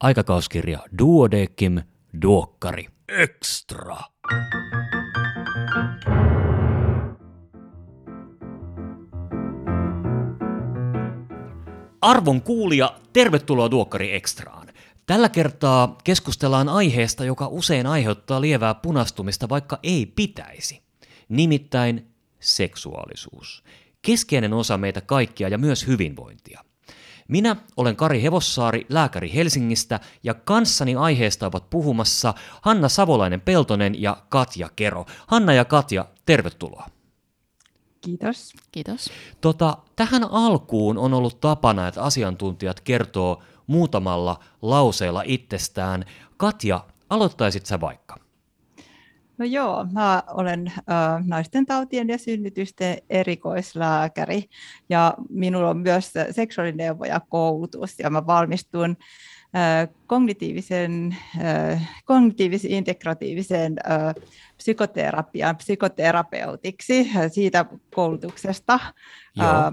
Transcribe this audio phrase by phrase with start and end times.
[0.00, 1.82] Aikakauskirja Duodekim
[2.22, 3.96] Duokkari Extra.
[12.00, 14.68] Arvon kuulija, tervetuloa Duokkari Extraan.
[15.06, 20.82] Tällä kertaa keskustellaan aiheesta, joka usein aiheuttaa lievää punastumista, vaikka ei pitäisi.
[21.28, 23.64] Nimittäin seksuaalisuus.
[24.02, 26.67] Keskeinen osa meitä kaikkia ja myös hyvinvointia.
[27.28, 34.68] Minä olen Kari Hevossaari, lääkäri Helsingistä, ja kanssani aiheesta ovat puhumassa Hanna Savolainen-Peltonen ja Katja
[34.76, 35.06] Kero.
[35.26, 36.86] Hanna ja Katja, tervetuloa.
[38.00, 38.52] Kiitos.
[38.72, 39.10] Kiitos.
[39.40, 46.04] Tota, tähän alkuun on ollut tapana, että asiantuntijat kertoo muutamalla lauseella itsestään.
[46.36, 48.27] Katja, aloittaisit sä vaikka?
[49.38, 50.72] No joo, mä olen
[51.26, 54.44] naisten tautien ja synnytysten erikoislääkäri
[54.88, 58.96] ja minulla on myös seksuaalineuvoja koulutus ja mä valmistun
[60.06, 61.16] kognitiivisen,
[62.04, 63.76] kognitiivisen integratiivisen
[64.56, 67.64] psykoterapian psykoterapeutiksi siitä
[67.94, 68.78] koulutuksesta.
[69.40, 69.72] Äh,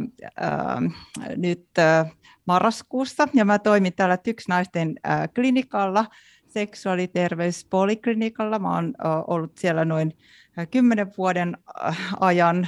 [1.35, 2.11] nyt äh,
[2.45, 4.95] marraskuussa ja mä toimin täällä TYKS naisten
[5.35, 6.05] klinikalla
[6.55, 8.59] seksuaaliterveyspoliklinikalla.
[8.59, 8.93] Mä oon
[9.27, 10.17] ollut siellä noin
[10.71, 11.57] kymmenen vuoden
[12.19, 12.67] ajan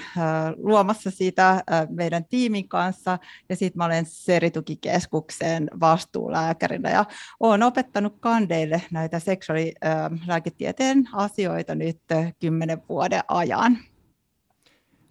[0.57, 7.05] luomassa sitä meidän tiimin kanssa ja sitten mä olen Seritukikeskuksen vastuulääkärinä ja
[7.39, 12.01] olen opettanut kandeille näitä seksuaalilääketieteen asioita nyt
[12.39, 13.77] kymmenen vuoden ajan.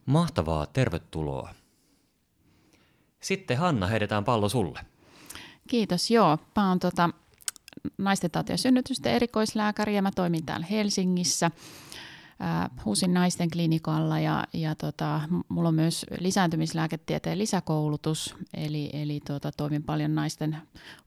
[0.07, 1.55] Mahtavaa, tervetuloa.
[3.21, 4.81] Sitten Hanna, heitetään pallo sulle.
[5.69, 6.39] Kiitos, joo.
[6.57, 7.11] Mä oon tota,
[7.99, 11.51] naisten tauti- ja synnytysten erikoislääkäri ja mä toimin täällä Helsingissä.
[12.85, 19.83] Huusin naisten klinikalla ja, ja tota, mulla on myös lisääntymislääketieteen lisäkoulutus, eli, eli tota, toimin
[19.83, 20.57] paljon naisten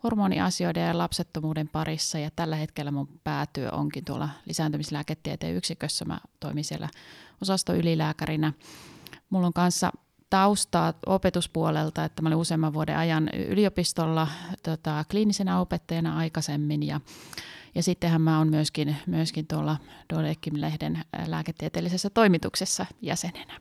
[0.03, 6.05] hormoniasioiden ja lapsettomuuden parissa ja tällä hetkellä mun päätyö onkin tuolla lisääntymislääketieteen yksikössä.
[6.05, 6.89] Mä toimin siellä
[7.41, 8.53] osastoylilääkärinä.
[9.29, 9.91] Mulla on kanssa
[10.29, 14.27] taustaa opetuspuolelta, että mä olin useamman vuoden ajan yliopistolla
[14.63, 17.01] tota, kliinisenä opettajana aikaisemmin ja,
[17.75, 19.77] ja sittenhän mä oon myöskin, myöskin tuolla
[20.13, 23.59] Dodekim-lehden lääketieteellisessä toimituksessa jäsenenä.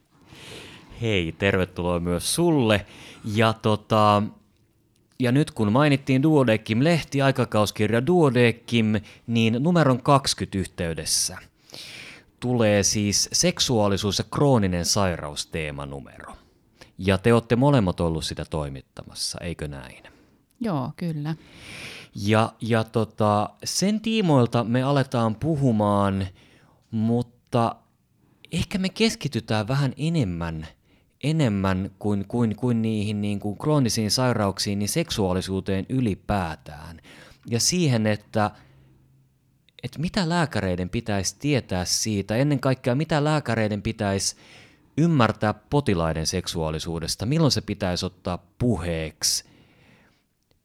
[1.01, 2.87] Hei, tervetuloa myös sulle.
[3.35, 4.23] Ja, tota,
[5.21, 11.39] ja nyt kun mainittiin Duodekim-lehti, aikakauskirja Duodekim, niin numeron 20 yhteydessä
[12.41, 16.38] tulee siis seksuaalisuus ja krooninen sairaus teemanumero.
[16.99, 20.03] Ja te olette molemmat ollut sitä toimittamassa, eikö näin?
[20.61, 21.35] Joo, kyllä.
[22.15, 26.27] Ja, ja tota, sen tiimoilta me aletaan puhumaan,
[26.91, 27.77] mutta
[28.53, 30.67] ehkä me keskitytään vähän enemmän,
[31.25, 37.01] enemmän kuin, kuin, kuin niihin niin kuin kroonisiin sairauksiin, niin seksuaalisuuteen ylipäätään.
[37.51, 38.51] Ja siihen, että,
[39.83, 44.37] että mitä lääkäreiden pitäisi tietää siitä, ennen kaikkea mitä lääkäreiden pitäisi
[44.99, 49.45] ymmärtää potilaiden seksuaalisuudesta, milloin se pitäisi ottaa puheeksi,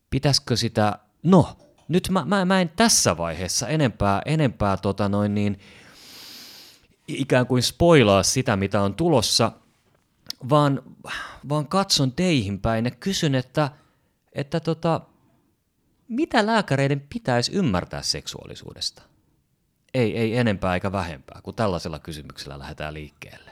[0.09, 1.57] pitäisikö sitä, no,
[1.87, 5.59] nyt mä, mä, mä en tässä vaiheessa enempää, enempää tota noin niin,
[7.07, 9.51] ikään kuin spoilaa sitä, mitä on tulossa,
[10.49, 10.81] vaan,
[11.49, 13.71] vaan katson teihin päin ja kysyn, että,
[14.33, 15.01] että tota,
[16.07, 19.01] mitä lääkäreiden pitäisi ymmärtää seksuaalisuudesta?
[19.93, 23.42] Ei, ei enempää eikä vähempää, kun tällaisella kysymyksellä lähdetään liikkeelle.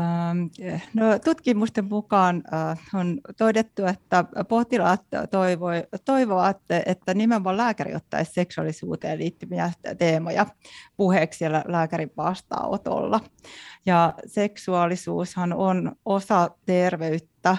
[0.00, 0.46] Ähm,
[0.94, 5.02] no, tutkimusten mukaan äh, on todettu, että potilaat
[6.04, 10.46] toivovat, että nimenomaan lääkäri ottaisi seksuaalisuuteen liittyviä teemoja
[10.96, 13.20] puheeksi siellä lääkärin vastaanotolla.
[13.86, 17.56] Ja seksuaalisuushan on osa terveyttä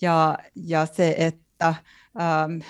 [0.00, 1.74] ja, ja se, että
[2.20, 2.60] ähm,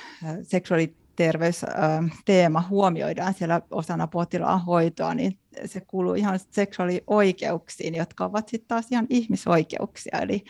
[1.17, 8.87] terveysteema huomioidaan siellä osana potilaan hoitoa, niin se kuuluu ihan seksuaalioikeuksiin, jotka ovat sitten taas
[8.91, 10.19] ihan ihmisoikeuksia.
[10.19, 10.45] Eli,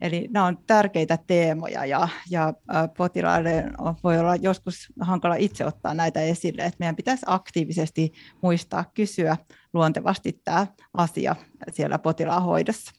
[0.00, 2.52] eli nämä on tärkeitä teemoja ja, ja
[2.96, 3.64] potilaille
[4.04, 9.36] voi olla joskus hankala itse ottaa näitä esille, että meidän pitäisi aktiivisesti muistaa kysyä
[9.72, 11.36] luontevasti tämä asia
[11.72, 12.92] siellä potilaan hoidossa.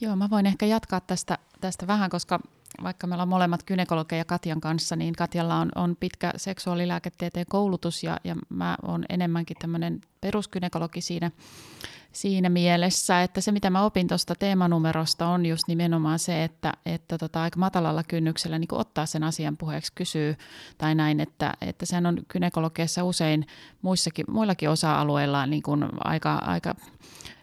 [0.00, 2.40] Joo, mä voin ehkä jatkaa tästä, tästä vähän, koska
[2.82, 8.20] vaikka me ollaan molemmat kynekologeja Katjan kanssa, niin Katjalla on, on pitkä seksuaalilääketieteen koulutus ja,
[8.24, 11.30] ja mä oon enemmänkin tämmöinen peruskynekologi siinä,
[12.12, 17.18] siinä mielessä, että se mitä mä opin tuosta teemanumerosta on just nimenomaan se, että, että
[17.18, 20.36] tota, aika matalalla kynnyksellä niin ottaa sen asian puheeksi, kysyy
[20.78, 23.46] tai näin, että, että sehän on kynekologiassa usein
[23.82, 26.74] muissakin, muillakin osa-alueilla niin kuin aika, aika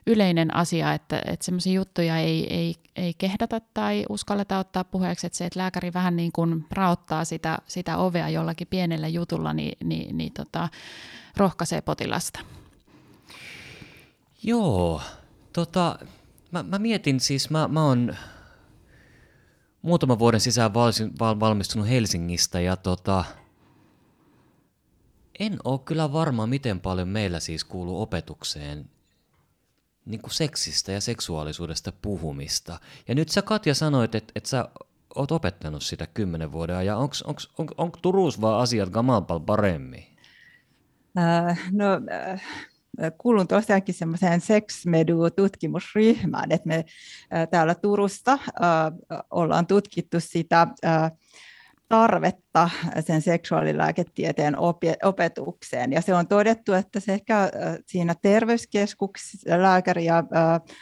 [0.08, 5.38] yleinen asia, että, että semmoisia juttuja ei, ei, ei kehdata tai uskalleta ottaa puheeksi, että
[5.38, 10.18] se, että lääkäri vähän niin kuin raottaa sitä, sitä ovea jollakin pienellä jutulla, niin, niin,
[10.18, 10.70] niin tota,
[11.38, 12.40] rohkaisee potilasta.
[14.44, 15.02] Joo,
[15.54, 16.00] tota,
[16.52, 18.16] mä, mä mietin siis, mä, mä oon
[19.82, 20.92] muutaman vuoden sisään val,
[21.40, 23.24] valmistunut Helsingistä ja tota,
[25.40, 28.90] en ole kyllä varma, miten paljon meillä siis kuuluu opetukseen
[30.06, 32.80] niin kuin seksistä ja seksuaalisuudesta puhumista.
[33.08, 34.70] Ja nyt sä Katja sanoit, että, että sä
[35.16, 37.16] oot opettanut sitä kymmenen vuoden ja onko
[37.58, 40.06] on, on Turussa vaan asiat gamalpal paremmin?
[41.18, 41.86] Äh, no,
[42.32, 42.44] äh,
[43.18, 46.86] kuulun tosiaankin semmoiseen sexmedu-tutkimusryhmään, että me
[47.52, 48.40] täällä Turussa äh,
[49.32, 50.68] ollaan tutkittu sitä
[51.90, 52.70] tarvetta
[53.00, 54.56] sen seksuaalilääketieteen
[55.04, 55.92] opetukseen.
[55.92, 57.52] Ja se on todettu, että se ehkä
[57.86, 60.24] siinä terveyskeskuslääkäriä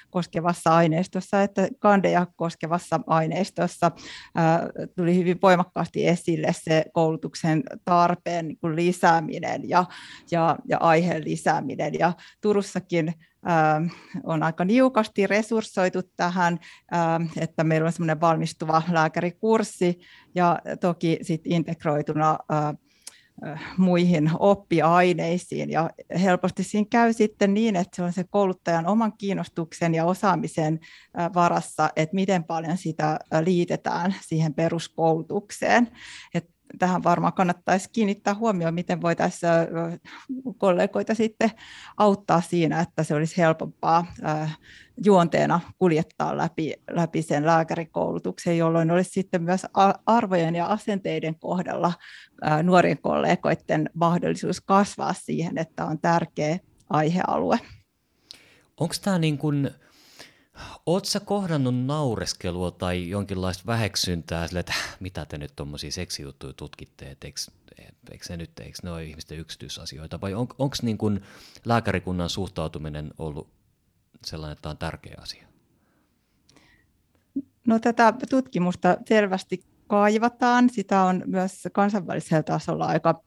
[0.09, 3.91] koskevassa aineistossa, että kandeja koskevassa aineistossa
[4.95, 9.85] tuli hyvin voimakkaasti esille se koulutuksen tarpeen niin lisääminen ja,
[10.31, 11.93] ja, ja aiheen lisääminen.
[11.93, 13.13] Ja Turussakin
[14.23, 16.59] on aika niukasti resurssoitu tähän,
[17.39, 19.99] että meillä on semmoinen valmistuva lääkärikurssi
[20.35, 22.37] ja toki sitten integroituna
[23.77, 25.71] muihin oppiaineisiin.
[25.71, 25.89] Ja
[26.21, 30.79] helposti siinä käy sitten niin, että se on se kouluttajan oman kiinnostuksen ja osaamisen
[31.35, 35.87] varassa, että miten paljon sitä liitetään siihen peruskoulutukseen.
[36.33, 39.51] Et tähän varmaan kannattaisi kiinnittää huomioon, miten voitaisiin
[40.57, 41.51] kollegoita sitten
[41.97, 44.05] auttaa siinä, että se olisi helpompaa
[45.05, 49.65] juonteena kuljettaa läpi, läpi sen lääkärikoulutuksen, jolloin olisi sitten myös
[50.05, 51.93] arvojen ja asenteiden kohdalla
[52.63, 56.59] nuorien kollegoiden mahdollisuus kasvaa siihen, että on tärkeä
[56.89, 57.59] aihealue.
[58.79, 59.69] Onko tämä niin kuin
[60.85, 67.27] Oletko kohdannut naureskelua tai jonkinlaista väheksyntää sille, että mitä te nyt tuommoisia seksijuttuja tutkitte, että
[67.27, 67.39] eikö,
[68.11, 71.21] eikö se nyt, eikö ne ole ihmisten yksityisasioita, vai on, onko niin kuin
[71.65, 73.47] lääkärikunnan suhtautuminen ollut
[74.25, 75.47] sellainen, että tämä on tärkeä asia?
[77.67, 80.69] No tätä tutkimusta selvästi kaivataan.
[80.69, 83.21] Sitä on myös kansainvälisellä tasolla aika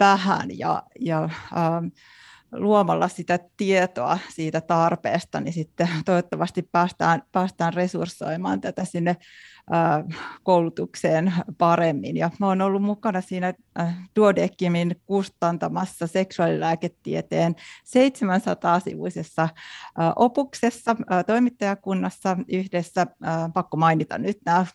[0.00, 1.86] vähän ja, ja ähm,
[2.52, 9.16] luomalla sitä tietoa siitä tarpeesta, niin sitten toivottavasti päästään, päästään resurssoimaan tätä sinne
[10.42, 12.16] koulutukseen paremmin.
[12.16, 13.54] Ja mä olen ollut mukana siinä
[14.16, 17.54] Duodekimin kustantamassa seksuaalilääketieteen
[17.84, 19.48] 700-sivuisessa
[20.16, 20.96] opuksessa
[21.26, 23.06] toimittajakunnassa yhdessä,
[23.54, 24.66] pakko mainita nyt nämä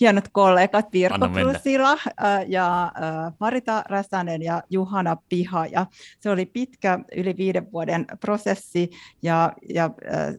[0.00, 1.98] hienot kollegat Virko Krusila
[2.46, 2.92] ja
[3.40, 5.66] Marita Räsänen ja Juhana Piha.
[5.66, 5.86] Ja
[6.20, 8.90] se oli pitkä, yli viiden vuoden prosessi
[9.22, 9.90] ja, ja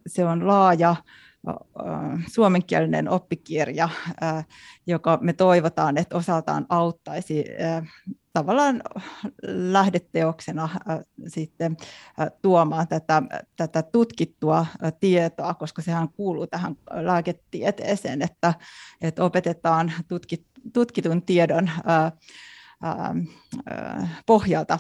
[0.07, 0.95] se on laaja
[2.27, 3.89] suomenkielinen oppikirja,
[4.87, 7.45] joka me toivotaan, että osaltaan auttaisi
[8.33, 8.81] tavallaan
[9.47, 10.69] lähdeteoksena
[11.27, 11.77] sitten
[12.41, 13.23] tuomaan tätä,
[13.55, 14.65] tätä tutkittua
[14.99, 18.53] tietoa, koska sehän kuuluu tähän lääketieteeseen, että,
[19.01, 21.69] että opetetaan tutkit, tutkitun tiedon
[24.25, 24.79] pohjalta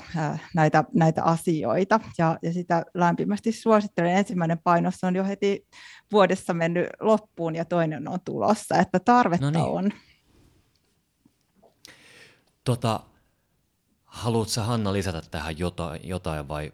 [0.55, 1.99] näitä, näitä asioita.
[2.17, 4.17] Ja, ja sitä lämpimästi suosittelen.
[4.17, 5.67] Ensimmäinen painos on jo heti
[6.11, 9.71] vuodessa mennyt loppuun ja toinen on tulossa, että tarvetta no niin.
[9.71, 9.91] on.
[12.63, 12.99] Tota,
[14.05, 16.71] haluatko Hanna lisätä tähän jotain, jotain vai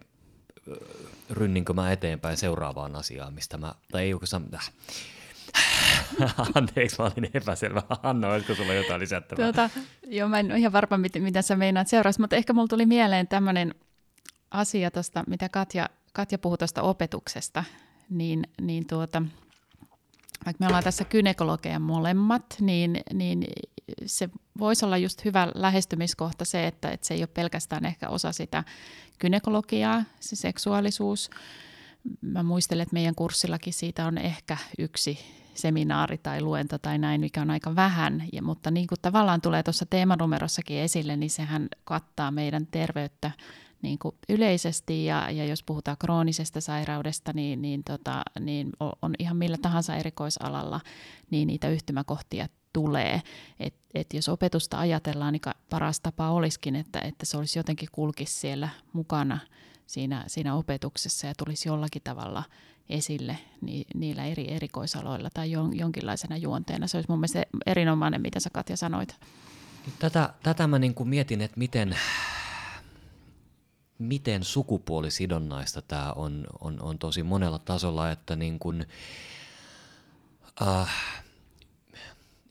[1.30, 4.72] rynninkö mä eteenpäin seuraavaan asiaan, mistä mä, tai ei oikeastaan, äh,
[6.54, 7.82] Anteeksi, mä olin epäselvä.
[8.02, 9.52] Anna, olisiko sulla jotain lisättävää?
[9.52, 9.70] Tuota,
[10.06, 12.86] joo, mä en ole ihan varma, mitä, mitä sä meinaat seuraavaksi, mutta ehkä mulla tuli
[12.86, 13.74] mieleen tämmöinen
[14.50, 17.64] asia tuosta, mitä Katja, Katja puhui tuosta opetuksesta,
[18.10, 19.22] niin, niin tuota,
[20.46, 23.44] vaikka me ollaan tässä kynekologeja molemmat, niin, niin
[24.06, 28.32] se voisi olla just hyvä lähestymiskohta se, että, että se ei ole pelkästään ehkä osa
[28.32, 28.64] sitä
[29.18, 31.30] kynekologiaa, se seksuaalisuus.
[32.20, 35.18] Mä muistelen, että meidän kurssillakin siitä on ehkä yksi
[35.54, 39.62] seminaari tai luento tai näin, mikä on aika vähän, ja, mutta niin kuin tavallaan tulee
[39.62, 43.30] tuossa teemanumerossakin esille, niin sehän kattaa meidän terveyttä
[43.82, 49.36] niin kuin yleisesti ja, ja jos puhutaan kroonisesta sairaudesta, niin, niin, tota, niin on ihan
[49.36, 50.80] millä tahansa erikoisalalla,
[51.30, 53.22] niin niitä yhtymäkohtia tulee.
[53.60, 58.40] Et, et jos opetusta ajatellaan, niin paras tapa olisikin, että, että se olisi jotenkin kulkisi
[58.40, 59.38] siellä mukana
[59.86, 62.44] siinä, siinä opetuksessa ja tulisi jollakin tavalla
[62.88, 66.86] esille ni, niillä eri erikoisaloilla tai jon, jonkinlaisena juonteena.
[66.86, 69.16] Se olisi mun mielestä erinomainen, mitä sä Katja sanoit.
[69.98, 71.96] Tätä, tätä mä niin kuin mietin, että miten,
[73.98, 78.86] miten sukupuolisidonnaista tämä on, on, on tosi monella tasolla, että niin kuin,
[80.62, 80.94] äh,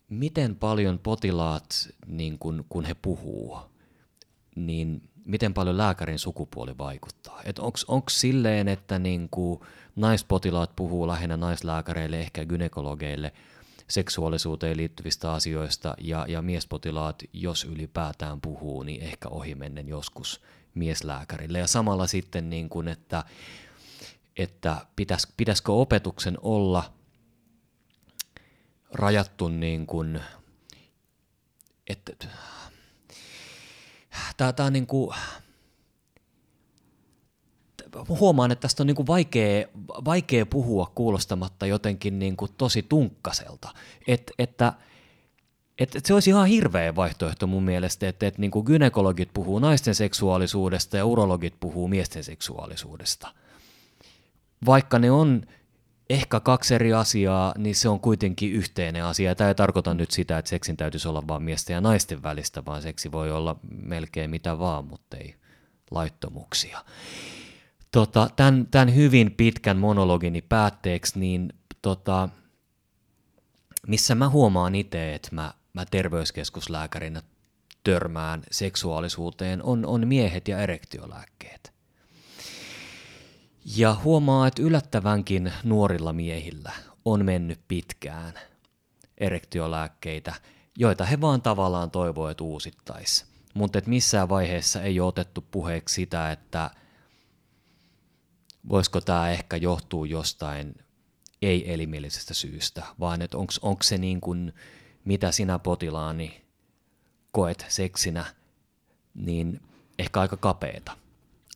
[0.09, 3.57] miten paljon potilaat, niin kun, kun he puhuu,
[4.55, 7.41] niin miten paljon lääkärin sukupuoli vaikuttaa?
[7.87, 9.59] Onko silleen, että niin kuin
[9.95, 13.33] naispotilaat puhuu lähinnä naislääkäreille, ehkä gynekologeille
[13.87, 20.41] seksuaalisuuteen liittyvistä asioista, ja, ja miespotilaat, jos ylipäätään puhuu, niin ehkä ohimennen joskus
[20.75, 21.59] mieslääkärille.
[21.59, 23.23] Ja samalla sitten, niin kuin, että,
[24.37, 26.83] että pitäis, pitäisikö opetuksen olla–
[28.93, 30.21] rajattu niin kuin,
[31.87, 32.27] että
[34.37, 35.15] tämä, tämä on niin kuin,
[38.09, 39.67] huomaan, että tästä on niin kuin vaikea,
[40.05, 43.69] vaikea puhua kuulostamatta jotenkin niin kuin tosi tunkkaselta,
[44.07, 44.73] Et, että
[45.79, 49.95] et, et se olisi ihan hirveä vaihtoehto mun mielestä, että et, niin gynekologit puhuu naisten
[49.95, 53.27] seksuaalisuudesta ja urologit puhuu miesten seksuaalisuudesta.
[54.65, 55.45] Vaikka ne on
[56.09, 59.35] ehkä kaksi eri asiaa, niin se on kuitenkin yhteinen asia.
[59.35, 62.81] Tämä ei tarkoita nyt sitä, että seksin täytyisi olla vain miesten ja naisten välistä, vaan
[62.81, 65.35] seksi voi olla melkein mitä vaan, mutta ei
[65.91, 66.83] laittomuksia.
[67.91, 72.29] Tota, tämän, tämän hyvin pitkän monologini päätteeksi, niin tota,
[73.87, 77.21] missä mä huomaan itse, että mä, mä terveyskeskuslääkärinä
[77.83, 81.72] törmään seksuaalisuuteen, on, on miehet ja erektiolääkkeet.
[83.65, 86.71] Ja huomaa, että yllättävänkin nuorilla miehillä
[87.05, 88.33] on mennyt pitkään
[89.17, 90.33] erektiolääkkeitä,
[90.77, 93.25] joita he vaan tavallaan toivoo, että uusittaisi.
[93.53, 96.69] Mutta että missään vaiheessa ei ole otettu puheeksi sitä, että
[98.69, 100.75] voisiko tämä ehkä johtuu jostain
[101.41, 104.53] ei-elimillisestä syystä, vaan että onko se niin kuin,
[105.05, 106.41] mitä sinä potilaani
[107.31, 108.25] koet seksinä,
[109.13, 109.61] niin
[109.99, 111.02] ehkä aika kapeeta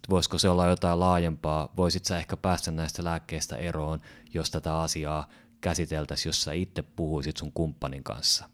[0.09, 4.01] voisiko se olla jotain laajempaa, voisit sä ehkä päästä näistä lääkkeistä eroon,
[4.33, 5.29] jos tätä asiaa
[5.61, 8.49] käsiteltäisiin, jos sä itse puhuisit sun kumppanin kanssa.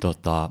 [0.00, 0.50] Tota,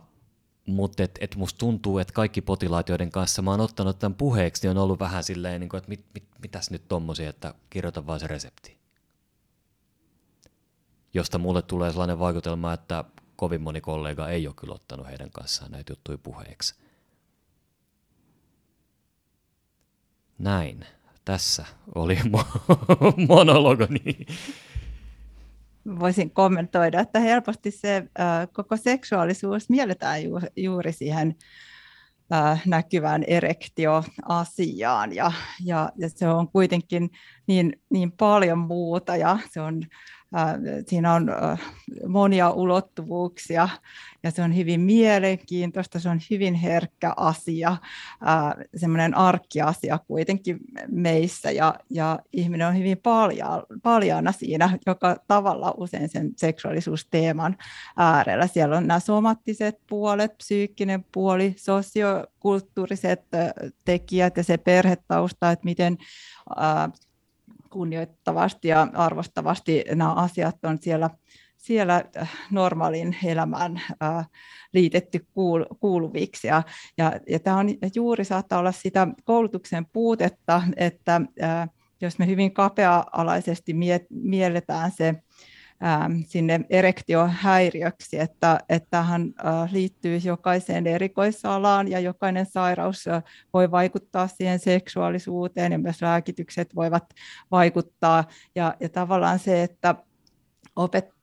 [0.68, 4.68] mutta et, et musta tuntuu, että kaikki potilaat, joiden kanssa mä oon ottanut tämän puheeksi,
[4.68, 8.08] niin on ollut vähän silleen, niin kuin, että mit, mit, mitäs nyt tommosia, että kirjoita
[8.08, 8.82] vaan se resepti.
[11.14, 13.04] Josta mulle tulee sellainen vaikutelma, että
[13.36, 16.76] kovin moni kollega ei ole kyllä ottanut heidän kanssaan näitä juttuja puheeksi.
[20.42, 20.86] Näin.
[21.26, 22.18] Tässä oli
[23.28, 24.26] monologoni.
[26.00, 31.36] Voisin kommentoida, että helposti se äh, koko seksuaalisuus mielletään ju, juuri siihen
[32.34, 35.32] äh, näkyvään erektioasiaan ja,
[35.66, 37.10] ja, ja se on kuitenkin
[37.48, 39.84] niin, niin paljon muuta ja se on
[40.88, 41.28] Siinä on
[42.08, 43.70] monia ulottuvuuksia
[44.24, 47.78] ja se on hyvin mielenkiintoista, se on hyvin herkkä asia,
[48.76, 56.10] semmoinen arkkiasia kuitenkin meissä ja, ja ihminen on hyvin palja, paljaana siinä joka tavalla usein
[56.10, 57.58] sen seksuaalisuusteeman
[57.98, 58.48] äärellä.
[58.48, 63.22] Siellä on nämä somattiset puolet, psyykkinen puoli, sosiokulttuuriset
[63.86, 65.98] tekijät ja se perhetausta, että miten
[67.72, 71.10] kunnioittavasti ja arvostavasti nämä asiat on siellä,
[71.58, 74.30] siellä äh, normaalin elämään äh,
[74.74, 76.48] liitetty kuul, kuuluviksi.
[76.48, 76.64] Ja,
[76.98, 81.70] ja, ja tämä on juuri saattaa olla sitä koulutuksen puutetta, että äh,
[82.02, 83.76] jos me hyvin kapea-alaisesti
[84.10, 85.16] mielletään se
[86.28, 93.24] sinne erektiohäiriöksi, että, että tähän äh, liittyy jokaiseen erikoisalaan ja jokainen sairaus äh,
[93.54, 97.04] voi vaikuttaa siihen seksuaalisuuteen ja myös lääkitykset voivat
[97.52, 98.24] vaikuttaa.
[98.56, 99.96] Ja, ja tavallaan se, että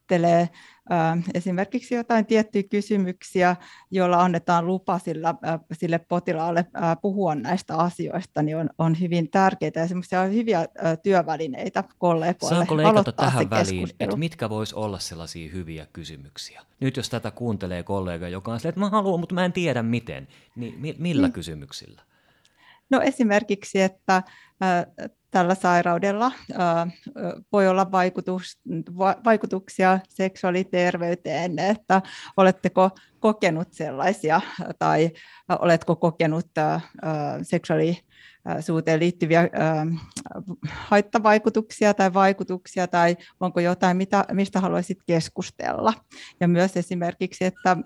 [0.09, 0.49] opettelee
[1.33, 3.55] esimerkiksi jotain tiettyjä kysymyksiä,
[3.91, 5.35] joilla annetaan lupa sillä,
[5.71, 6.65] sille potilaalle
[7.01, 10.65] puhua näistä asioista, niin on, on hyvin tärkeitä ja semmoisia hyviä
[11.03, 16.61] työvälineitä kollegoille Saanko leikata tähän väliin, että mitkä vois olla sellaisia hyviä kysymyksiä?
[16.79, 19.83] Nyt jos tätä kuuntelee kollega, joka on silleen, että mä haluan, mutta mä en tiedä
[19.83, 21.33] miten, niin millä hmm.
[21.33, 22.01] kysymyksillä?
[22.89, 24.23] No esimerkiksi, että
[25.31, 26.31] tällä sairaudella
[27.51, 28.59] voi olla vaikutus,
[29.25, 32.01] vaikutuksia seksuaaliterveyteen, että
[32.37, 34.41] oletteko kokenut sellaisia
[34.79, 35.11] tai
[35.59, 36.47] oletko kokenut
[37.41, 37.97] seksuaali
[38.59, 39.49] suuteen liittyviä
[40.69, 43.97] haittavaikutuksia tai vaikutuksia, tai onko jotain,
[44.31, 45.93] mistä haluaisit keskustella.
[46.39, 47.77] Ja myös esimerkiksi, että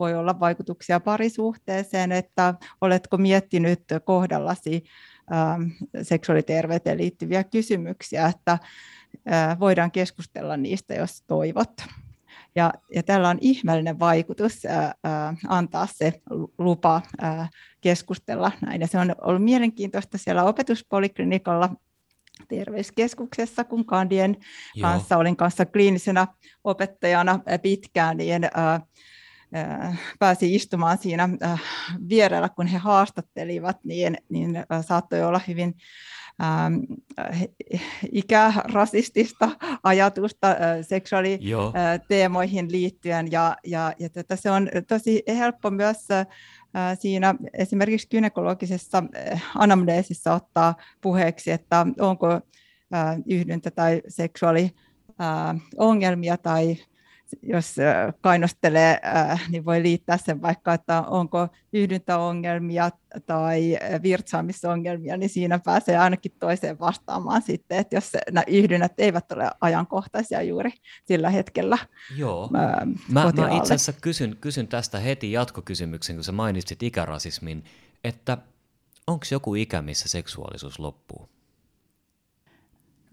[0.00, 4.84] voi olla vaikutuksia parisuhteeseen, että oletko miettinyt kohdallasi
[6.02, 8.58] seksuaaliterveyteen liittyviä kysymyksiä, että
[9.60, 11.72] voidaan keskustella niistä, jos toivot.
[12.56, 14.94] Ja, ja tällä on ihmeellinen vaikutus ää,
[15.48, 16.22] antaa se
[16.58, 17.48] lupa ää,
[17.80, 18.80] keskustella näin.
[18.80, 21.70] Ja se on ollut mielenkiintoista siellä opetuspoliklinikalla
[22.48, 24.36] terveyskeskuksessa, kun kandien
[24.74, 24.90] Joo.
[24.90, 26.26] kanssa olin kanssa kliinisenä
[26.64, 28.80] opettajana pitkään, niin ää,
[30.18, 31.28] pääsi istumaan siinä
[32.08, 35.74] vierellä, kun he haastattelivat, niin, niin saattoi olla hyvin
[36.42, 36.74] ähm,
[38.12, 39.50] ikärasistista
[39.82, 43.32] ajatusta äh, seksuaaliteemoihin liittyen.
[43.32, 46.26] Ja, ja, ja tätä se on tosi helppo myös äh,
[46.98, 49.02] siinä esimerkiksi gynekologisessa
[49.54, 52.40] anamneesissa ottaa puheeksi, että onko äh,
[53.26, 54.70] yhdyntä tai seksuaali
[55.76, 56.76] ongelmia tai
[57.42, 57.76] jos
[58.20, 59.00] kainostelee,
[59.48, 62.90] niin voi liittää sen vaikka, että onko yhdyntäongelmia
[63.26, 69.50] tai virtsaamisongelmia, niin siinä pääsee ainakin toiseen vastaamaan sitten, että jos nämä yhdynnät eivät ole
[69.60, 70.70] ajankohtaisia juuri
[71.04, 71.78] sillä hetkellä.
[72.16, 72.48] Joo.
[72.50, 72.76] Mä,
[73.08, 77.64] mä itse asiassa kysyn, kysyn tästä heti jatkokysymyksen, kun sä mainitsit ikärasismin,
[78.04, 78.38] että
[79.06, 81.33] onko joku ikä, missä seksuaalisuus loppuu?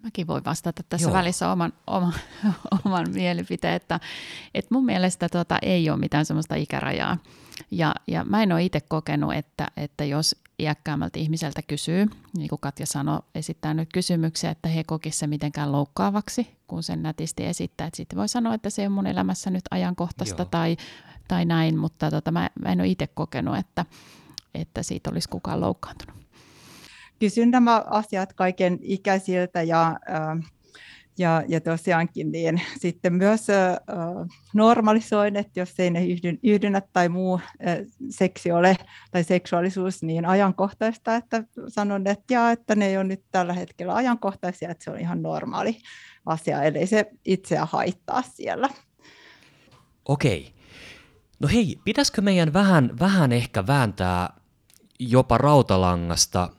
[0.03, 1.13] Mäkin voin vastata tässä Joo.
[1.13, 2.13] välissä oman, oman,
[2.86, 4.00] oman mielipiteen, että,
[4.53, 7.17] että mun mielestä tota, ei ole mitään sellaista ikärajaa.
[7.72, 12.62] Ja, ja mä en ole itse kokenut, että, että jos iäkkäämmältä ihmiseltä kysyy, niin kuin
[12.62, 17.88] Katja sanoi, esittää nyt kysymyksiä, että he kokisivat se mitenkään loukkaavaksi, kun sen nätisti esittää.
[17.88, 20.77] Että sitten voi sanoa, että se on mun elämässä nyt ajankohtaista tai,
[21.27, 23.86] tai näin, mutta tota, mä, mä en ole itse kokenut, että,
[24.53, 26.20] että siitä olisi kukaan loukkaantunut
[27.21, 29.99] kysyn nämä asiat kaiken ikäisiltä ja,
[31.17, 33.47] ja, ja tosiaankin niin sitten myös
[34.53, 36.39] normalisoin, että jos ei ne yhdyn,
[36.93, 37.39] tai muu
[38.09, 38.77] seksi ole
[39.11, 44.69] tai seksuaalisuus niin ajankohtaista, että sanon, että, ja, että ne ole nyt tällä hetkellä ajankohtaisia,
[44.69, 45.77] että se on ihan normaali
[46.25, 48.69] asia, eli se itseä haittaa siellä.
[50.05, 50.53] Okei.
[51.39, 54.41] No hei, pitäisikö meidän vähän, vähän ehkä vääntää
[54.99, 56.49] jopa rautalangasta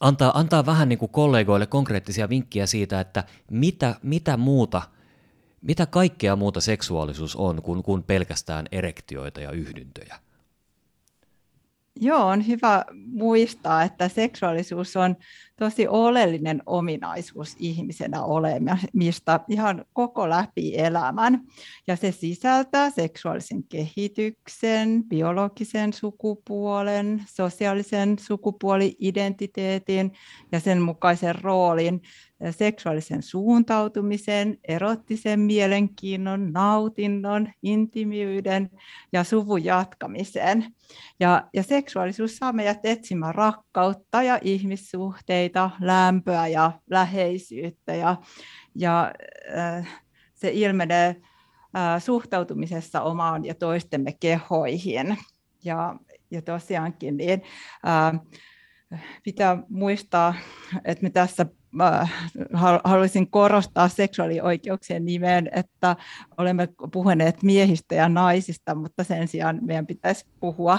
[0.00, 4.82] antaa, antaa vähän niin kuin kollegoille konkreettisia vinkkejä siitä, että mitä, mitä muuta,
[5.62, 10.18] mitä kaikkea muuta seksuaalisuus on kuin, kuin pelkästään erektioita ja yhdyntöjä.
[11.96, 15.16] Joo, on hyvä muistaa, että seksuaalisuus on
[15.56, 21.40] tosi oleellinen ominaisuus ihmisenä olemista ihan koko läpi elämän.
[21.86, 30.12] Ja se sisältää seksuaalisen kehityksen, biologisen sukupuolen, sosiaalisen sukupuoli-identiteetin
[30.52, 32.02] ja sen mukaisen roolin
[32.50, 38.70] seksuaalisen suuntautumisen, erottisen mielenkiinnon, nautinnon, intimiyden
[39.12, 40.66] ja suvun jatkamisen.
[41.20, 47.94] Ja, ja seksuaalisuus saa meidät etsimään rakkautta ja ihmissuhteita, lämpöä ja läheisyyttä.
[47.94, 48.16] Ja,
[48.74, 49.12] ja
[49.58, 50.00] äh,
[50.34, 51.16] se ilmenee
[51.76, 55.18] äh, suhtautumisessa omaan ja toistemme kehoihin.
[55.64, 55.96] Ja,
[56.30, 57.42] ja tosiaankin niin,
[57.86, 58.20] äh,
[59.24, 60.34] pitää muistaa,
[60.84, 61.46] että me tässä
[62.84, 65.96] haluaisin korostaa seksuaalioikeuksien nimeen, että
[66.38, 70.78] olemme puhuneet miehistä ja naisista, mutta sen sijaan meidän pitäisi puhua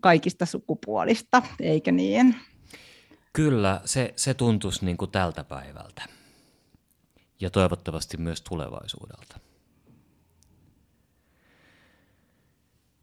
[0.00, 2.36] kaikista sukupuolista, eikö niin?
[3.32, 6.02] Kyllä, se, se tuntuisi niin kuin tältä päivältä
[7.40, 9.40] ja toivottavasti myös tulevaisuudelta.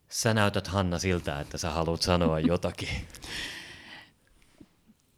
[0.10, 2.90] Sä näytät Hanna siltä, että sä haluat sanoa jotakin.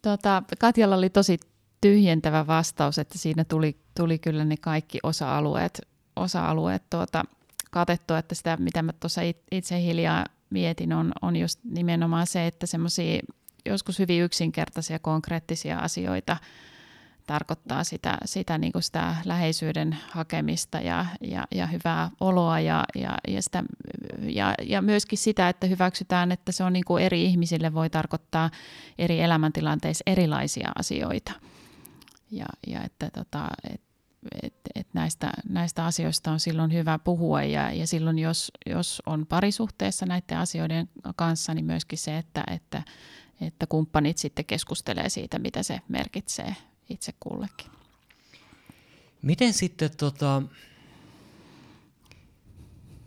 [0.02, 1.40] Tota, Katjalla oli tosi
[1.80, 5.80] tyhjentävä vastaus, että siinä tuli, tuli kyllä ne kaikki osa-alueet,
[6.16, 7.24] osa-alueet tuota,
[7.70, 12.66] katettua, että sitä mitä mä tuossa itse hiljaa mietin on, on just nimenomaan se, että
[12.66, 13.20] semmoisia
[13.66, 16.36] joskus hyvin yksinkertaisia konkreettisia asioita
[17.30, 23.14] tarkoittaa sitä, sitä, niin kuin sitä läheisyyden hakemista ja, ja, ja hyvää oloa ja, ja,
[23.28, 23.64] ja, sitä,
[24.22, 28.50] ja, ja myöskin sitä, että hyväksytään, että se on niin kuin eri ihmisille voi tarkoittaa
[28.98, 31.32] eri elämäntilanteissa erilaisia asioita.
[32.30, 33.80] Ja, ja että tota, et,
[34.42, 39.26] et, et näistä, näistä asioista on silloin hyvä puhua ja, ja silloin jos, jos on
[39.26, 42.82] parisuhteessa näiden asioiden kanssa, niin myöskin se, että, että,
[43.40, 46.56] että kumppanit sitten keskustelee siitä, mitä se merkitsee
[46.90, 47.70] itse kullekin.
[49.22, 50.42] Miten sitten tota,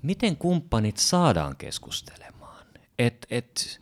[0.01, 2.65] miten kumppanit saadaan keskustelemaan?
[2.99, 3.79] Et, et,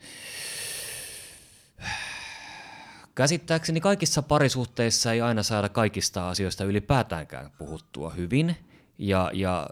[3.14, 8.56] käsittääkseni kaikissa parisuhteissa ei aina saada kaikista asioista ylipäätäänkään puhuttua hyvin.
[8.98, 9.66] Ja, ja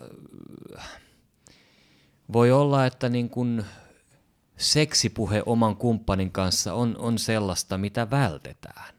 [2.32, 3.64] voi olla, että niin kun
[4.56, 8.94] seksipuhe oman kumppanin kanssa on, on sellaista, mitä vältetään,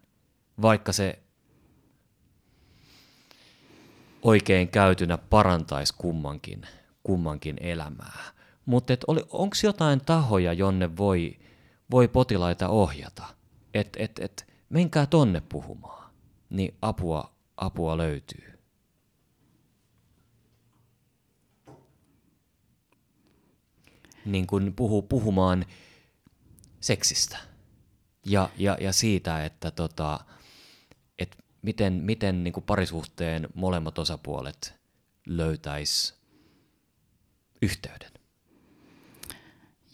[0.62, 1.20] vaikka se
[4.22, 6.68] oikein käytynä parantaisi kummankin,
[7.04, 8.24] kummankin elämää.
[8.66, 8.94] Mutta
[9.30, 11.40] onko jotain tahoja, jonne voi,
[11.92, 13.26] voi potilaita ohjata,
[13.74, 16.12] että et, et, menkää tonne puhumaan,
[16.50, 18.60] niin apua, apua löytyy.
[24.26, 25.66] Niin kun puhuu puhumaan
[26.80, 27.38] seksistä
[28.26, 30.20] ja, ja, ja siitä, että tota,
[31.62, 34.74] miten, miten niin kuin parisuhteen molemmat osapuolet
[35.26, 36.22] löytäis
[37.62, 38.12] yhteyden.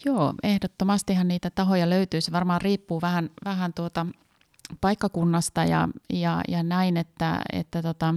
[0.06, 2.22] Joo, ehdottomastihan niitä tahoja löytyy.
[2.22, 4.06] Se varmaan riippuu vähän, vähän tuota
[4.82, 8.16] paikkakunnasta ja, ja, ja näin, että, että tota,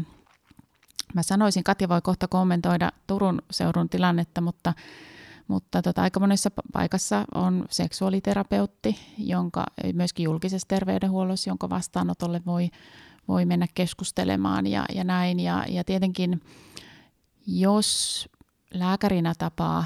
[1.15, 4.75] mä sanoisin, Katja voi kohta kommentoida Turun seudun tilannetta, mutta,
[5.49, 12.69] mutta tota, aika monessa paikassa on seksuaaliterapeutti, jonka myöskin julkisessa terveydenhuollossa, jonka vastaanotolle voi,
[13.31, 15.41] voi mennä keskustelemaan ja, ja näin.
[15.41, 16.41] Ja, ja tietenkin,
[17.47, 18.29] jos
[18.75, 19.85] lääkärinä tapaa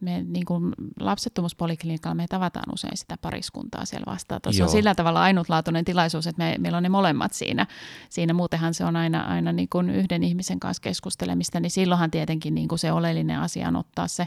[0.00, 4.40] me niin kuin lapsettomuuspoliklinikalla me tavataan usein sitä pariskuntaa siellä vastaan.
[4.50, 7.66] Se on sillä tavalla ainutlaatuinen tilaisuus, että me, meillä on ne molemmat siinä.
[8.10, 12.54] Siinä muutenhan se on aina, aina niin kuin yhden ihmisen kanssa keskustelemista, niin silloinhan tietenkin
[12.54, 14.26] niin kuin se oleellinen asia on ottaa se,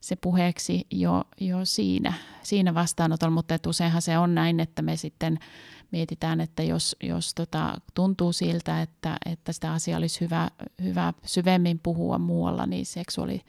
[0.00, 4.96] se puheeksi jo, jo siinä, siinä vastaanotolla, mutta että useinhan se on näin, että me
[4.96, 5.38] sitten
[5.90, 10.48] mietitään, että jos, jos tota, tuntuu siltä, että, että sitä asiaa olisi hyvä,
[10.82, 13.40] hyvä syvemmin puhua muualla, niin seksuaali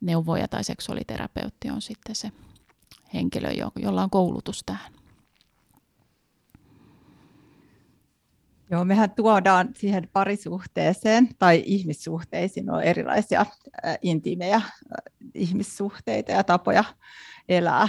[0.00, 2.32] neuvoja tai seksuaaliterapeutti on sitten se
[3.14, 4.92] henkilö, jolla on koulutus tähän.
[8.70, 13.46] Joo, mehän tuodaan siihen parisuhteeseen tai ihmissuhteisiin on erilaisia
[14.02, 14.62] intiimejä
[15.34, 16.84] ihmissuhteita ja tapoja
[17.48, 17.88] elää.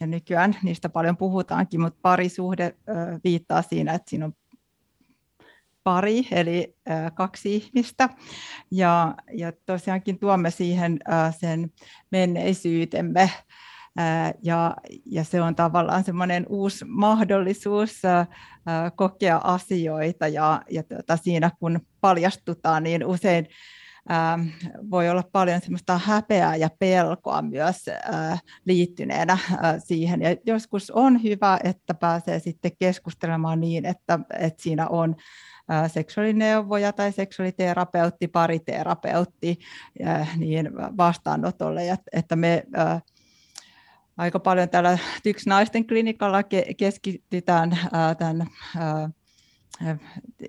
[0.00, 2.74] Ja nykyään niistä paljon puhutaankin, mutta parisuhde
[3.24, 4.32] viittaa siinä, että siinä on
[5.84, 6.76] pari, eli
[7.14, 8.08] kaksi ihmistä.
[8.70, 10.98] Ja, ja tosiaankin tuomme siihen
[11.40, 11.70] sen
[12.12, 13.30] menneisyytemme,
[14.42, 18.02] ja, ja se on tavallaan semmoinen uusi mahdollisuus
[18.96, 23.46] kokea asioita, ja, ja tuota, siinä kun paljastutaan, niin usein
[24.90, 27.84] voi olla paljon semmoista häpeää ja pelkoa myös
[28.64, 29.38] liittyneenä
[29.78, 30.22] siihen.
[30.22, 35.16] Ja joskus on hyvä, että pääsee sitten keskustelemaan niin, että, että siinä on
[35.86, 39.58] seksuaalineuvoja tai seksuaaliterapeutti, pariterapeutti
[40.36, 42.64] niin vastaanotolle, että me
[44.16, 46.42] aika paljon täällä TYKS naisten klinikalla
[46.76, 47.78] keskitytään
[48.18, 48.46] tämän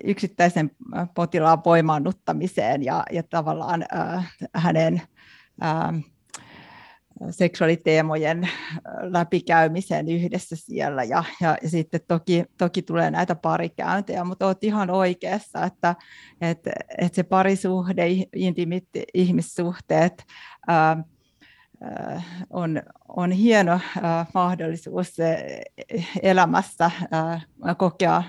[0.04, 0.70] yksittäisen
[1.14, 3.84] potilaan voimaannuttamiseen ja, ja tavallaan
[4.54, 5.02] hänen
[7.30, 8.48] seksuaaliteemojen
[9.00, 11.04] läpikäymisen yhdessä siellä.
[11.04, 15.94] Ja, ja, ja sitten toki, toki tulee näitä parikäyntejä, mutta olet ihan oikeassa, että,
[16.40, 20.24] että, että se parisuhde, intimit ihmissuhteet,
[20.68, 21.04] Äh,
[22.50, 25.16] on, on hieno äh, mahdollisuus
[26.22, 27.46] elämässä äh,
[27.78, 28.22] kokea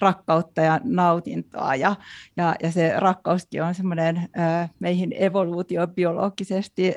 [0.00, 1.74] rakkautta ja nautintoa.
[1.74, 1.96] Ja,
[2.36, 4.28] ja, ja se rakkauskin on semmoinen
[4.78, 6.94] meihin evoluutiobiologisesti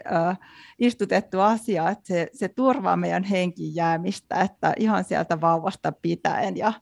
[0.80, 6.74] istutettu asia, että se, se turvaa meidän henkin jäämistä, että ihan sieltä vauvasta pitäen ja,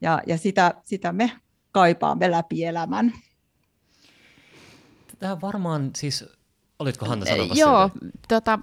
[0.00, 1.32] ja, ja sitä, sitä me
[1.72, 3.12] kaipaamme läpi elämän.
[5.18, 6.41] Tämä varmaan siis
[6.82, 7.90] Olitko Hanna sanomassa Joo,
[8.28, 8.58] tota,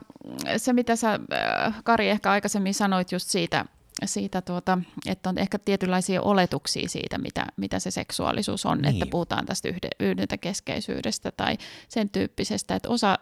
[0.57, 3.65] se mitä sä, äh, Kari, ehkä aikaisemmin sanoit just siitä,
[4.05, 8.93] siitä tuota, että on ehkä tietynlaisia oletuksia siitä, mitä, mitä se seksuaalisuus on, niin.
[8.93, 11.57] että puhutaan tästä yhdentäkeskeisyydestä tai
[11.89, 13.19] sen tyyppisestä, että osa,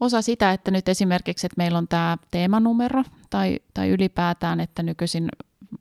[0.00, 5.28] osa sitä, että nyt esimerkiksi, että meillä on tämä teemanumero tai, tai ylipäätään, että nykyisin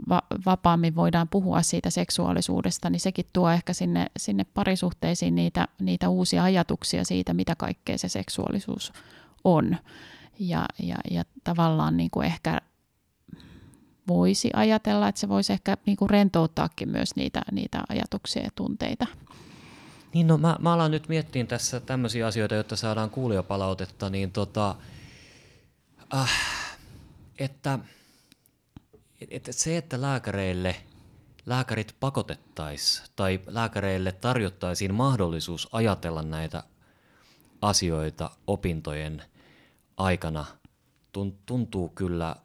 [0.10, 6.10] va- vapaammin voidaan puhua siitä seksuaalisuudesta, niin sekin tuo ehkä sinne, sinne parisuhteisiin niitä, niitä
[6.10, 8.94] uusia ajatuksia siitä, mitä kaikkea se seksuaalisuus
[9.44, 9.78] on.
[10.40, 12.62] Ja, ja, ja tavallaan niin kuin ehkä
[14.08, 19.08] voisi ajatella, että se voisi ehkä niin kuin rentouttaakin myös niitä, niitä ajatuksia ja tunteita.
[20.14, 24.76] Niin no mä, mä alan nyt miettiä tässä tämmöisiä asioita, jotta saadaan kuulijapalautetta, niin tota,
[26.14, 26.32] äh,
[27.40, 27.80] että–
[29.30, 30.76] että se, että lääkäreille
[31.46, 36.64] lääkärit pakotettaisiin tai lääkäreille tarjottaisiin mahdollisuus ajatella näitä
[37.62, 39.24] asioita opintojen
[39.98, 40.46] aikana,
[41.46, 42.36] tuntuu kyllä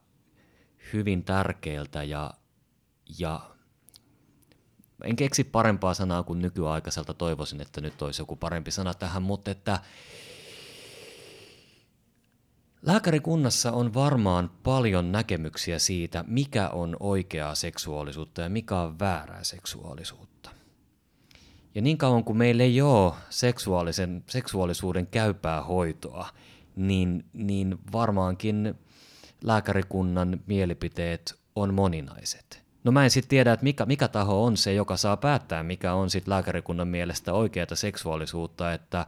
[0.92, 2.30] hyvin tärkeältä ja,
[3.18, 3.40] ja
[5.04, 9.50] en keksi parempaa sanaa kuin nykyaikaiselta, toivoisin, että nyt olisi joku parempi sana tähän, mutta
[9.50, 9.80] että
[12.86, 20.50] Lääkärikunnassa on varmaan paljon näkemyksiä siitä, mikä on oikeaa seksuaalisuutta ja mikä on väärää seksuaalisuutta.
[21.74, 26.28] Ja niin kauan kuin meillä ei ole seksuaalisen, seksuaalisuuden käypää hoitoa,
[26.76, 28.74] niin, niin varmaankin
[29.44, 32.64] lääkärikunnan mielipiteet on moninaiset.
[32.84, 35.94] No mä en sitten tiedä, että mikä, mikä taho on se, joka saa päättää, mikä
[35.94, 39.06] on sitten lääkärikunnan mielestä oikeata seksuaalisuutta, että,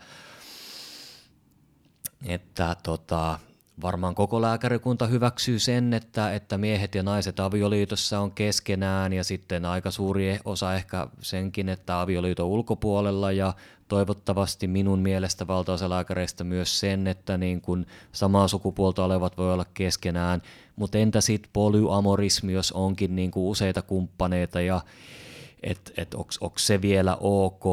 [2.27, 3.39] että tota,
[3.83, 9.65] varmaan koko lääkärikunta hyväksyy sen, että, että miehet ja naiset avioliitossa on keskenään ja sitten
[9.65, 13.55] aika suuri osa ehkä senkin, että avioliiton ulkopuolella ja
[13.89, 19.67] toivottavasti minun mielestä valtaosa lääkäreistä myös sen, että niin kuin samaa sukupuolta olevat voi olla
[19.75, 20.43] keskenään,
[20.77, 24.81] mutta entä sitten polyamorismi, jos onkin niin kuin useita kumppaneita ja
[25.63, 27.65] että et, onko se vielä ok,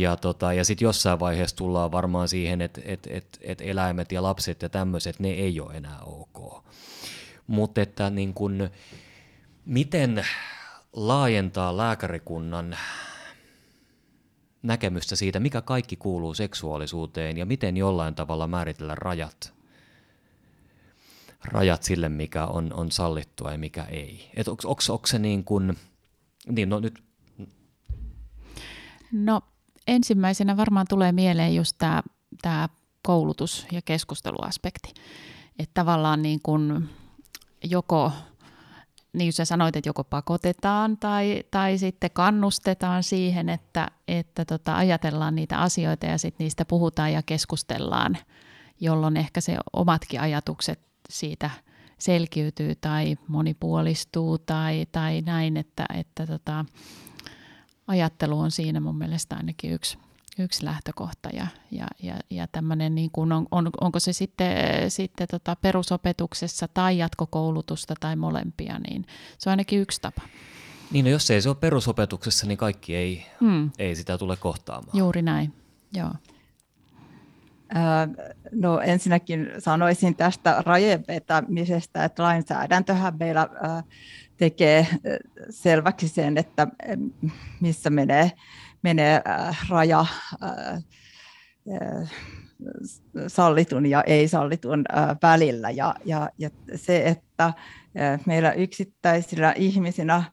[0.00, 4.22] ja, tota, ja sitten jossain vaiheessa tullaan varmaan siihen, että et, et, et eläimet ja
[4.22, 6.64] lapset ja tämmöiset, ne ei ole enää ok.
[7.46, 8.70] Mutta että niin kun,
[9.66, 10.26] miten
[10.92, 12.76] laajentaa lääkärikunnan
[14.62, 19.54] näkemystä siitä, mikä kaikki kuuluu seksuaalisuuteen ja miten jollain tavalla määritellä rajat,
[21.44, 24.30] rajat sille, mikä on, on sallittua ja mikä ei.
[24.64, 25.78] Onko se niin kuin,
[26.48, 27.02] niin no nyt...
[29.12, 29.40] No
[29.86, 32.02] ensimmäisenä varmaan tulee mieleen just tämä,
[32.42, 32.68] tämä
[33.02, 34.94] koulutus- ja keskusteluaspekti.
[35.58, 36.88] Että tavallaan niin kuin
[37.64, 38.12] joko,
[39.12, 44.76] niin kuin sä sanoit, että joko pakotetaan tai, tai sitten kannustetaan siihen, että, että tota,
[44.76, 48.18] ajatellaan niitä asioita ja sitten niistä puhutaan ja keskustellaan,
[48.80, 51.50] jolloin ehkä se omatkin ajatukset siitä
[51.98, 56.64] selkiytyy tai monipuolistuu tai, tai näin, että, että tota,
[57.86, 59.98] ajattelu on siinä mun mielestä ainakin yksi,
[60.38, 65.28] yksi lähtökohta ja, ja, ja, ja tämmöinen niin kuin on, on, onko se sitten, sitten
[65.30, 69.06] tota perusopetuksessa tai jatkokoulutusta tai molempia, niin
[69.38, 70.22] se on ainakin yksi tapa.
[70.90, 73.70] Niin no jos ei se ole perusopetuksessa, niin kaikki ei, hmm.
[73.78, 74.98] ei sitä tule kohtaamaan.
[74.98, 75.54] Juuri näin,
[75.92, 76.10] joo.
[78.52, 83.48] No ensinnäkin sanoisin tästä rajojen vetämisestä, että lainsäädäntöhän meillä
[84.36, 84.86] tekee
[85.50, 86.68] selväksi sen, että
[87.60, 88.32] missä menee,
[88.82, 89.22] menee
[89.68, 90.06] raja
[93.26, 94.84] sallitun ja ei-sallitun
[95.22, 95.70] välillä.
[95.70, 97.52] Ja, ja, ja se, että
[98.26, 100.24] meillä yksittäisillä ihmisinä,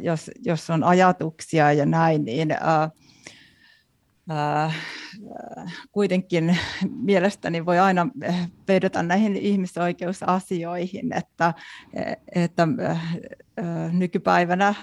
[0.00, 2.48] jos, jos on ajatuksia ja näin, niin
[5.92, 6.58] kuitenkin
[6.90, 8.06] mielestäni voi aina
[8.68, 11.54] vedota näihin ihmisoikeusasioihin, että,
[12.34, 12.68] että
[13.92, 14.74] nykypäivänä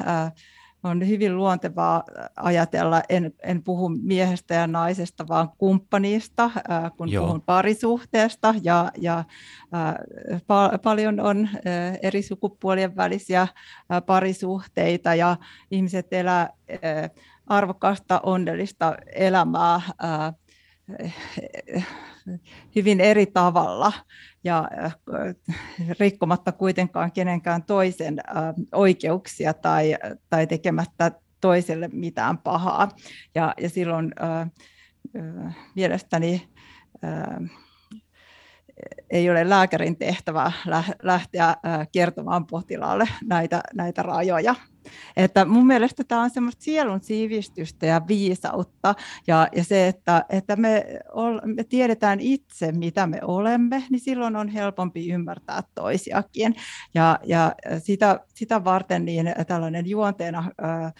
[0.83, 2.03] on hyvin luontevaa
[2.35, 6.51] ajatella, en, en puhu miehestä ja naisesta, vaan kumppanista,
[6.97, 7.25] kun Joo.
[7.25, 8.55] puhun parisuhteesta.
[8.63, 9.23] Ja, ja
[10.33, 11.49] pa- paljon on
[12.01, 13.47] eri sukupuolien välisiä
[14.05, 15.37] parisuhteita ja
[15.71, 16.49] ihmiset elää
[17.49, 20.33] arvokasta, onnellista elämää ää,
[22.75, 23.93] hyvin eri tavalla
[24.43, 24.69] ja
[25.99, 29.95] rikkomatta kuitenkaan kenenkään toisen ää, oikeuksia tai,
[30.29, 32.89] tai tekemättä toiselle mitään pahaa.
[33.35, 34.47] Ja, ja silloin ää,
[35.75, 36.49] mielestäni
[37.01, 37.41] ää,
[39.09, 40.51] ei ole lääkärin tehtävä
[41.03, 41.55] lähteä
[41.91, 44.55] kertomaan potilaalle näitä, näitä rajoja.
[45.17, 48.95] Että mun mielestä tämä on semmoista sielun siivistystä ja viisautta
[49.27, 54.35] ja, ja se, että, että me, ol, me tiedetään itse, mitä me olemme, niin silloin
[54.35, 56.55] on helpompi ymmärtää toisiakin.
[56.93, 60.91] Ja, ja sitä, sitä varten niin tällainen juonteena ää,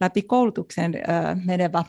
[0.00, 1.84] läpi koulutuksen ää, menevä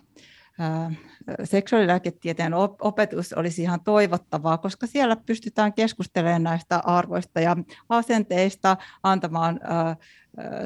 [1.44, 7.58] seksuaalilääketieteen opetus olisi ihan toivottavaa, koska siellä pystytään keskustelemaan näistä arvoista ja
[7.90, 9.60] asenteista, antamaan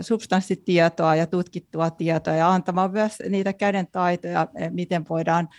[0.02, 5.50] substanssitietoa ja tutkittua tietoa ja antamaan myös niitä käden taitoja, miten voidaan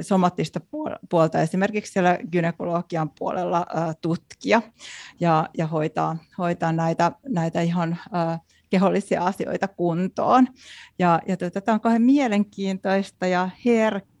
[0.00, 0.60] somaattista
[1.10, 3.66] puolta esimerkiksi siellä gynekologian puolella
[4.00, 4.62] tutkia
[5.20, 7.98] ja, ja hoitaa, hoitaa näitä, näitä ihan
[8.70, 10.48] kehollisia asioita kuntoon.
[10.98, 14.11] Ja, ja tuota, tämä on kauhean mielenkiintoista ja herkkää.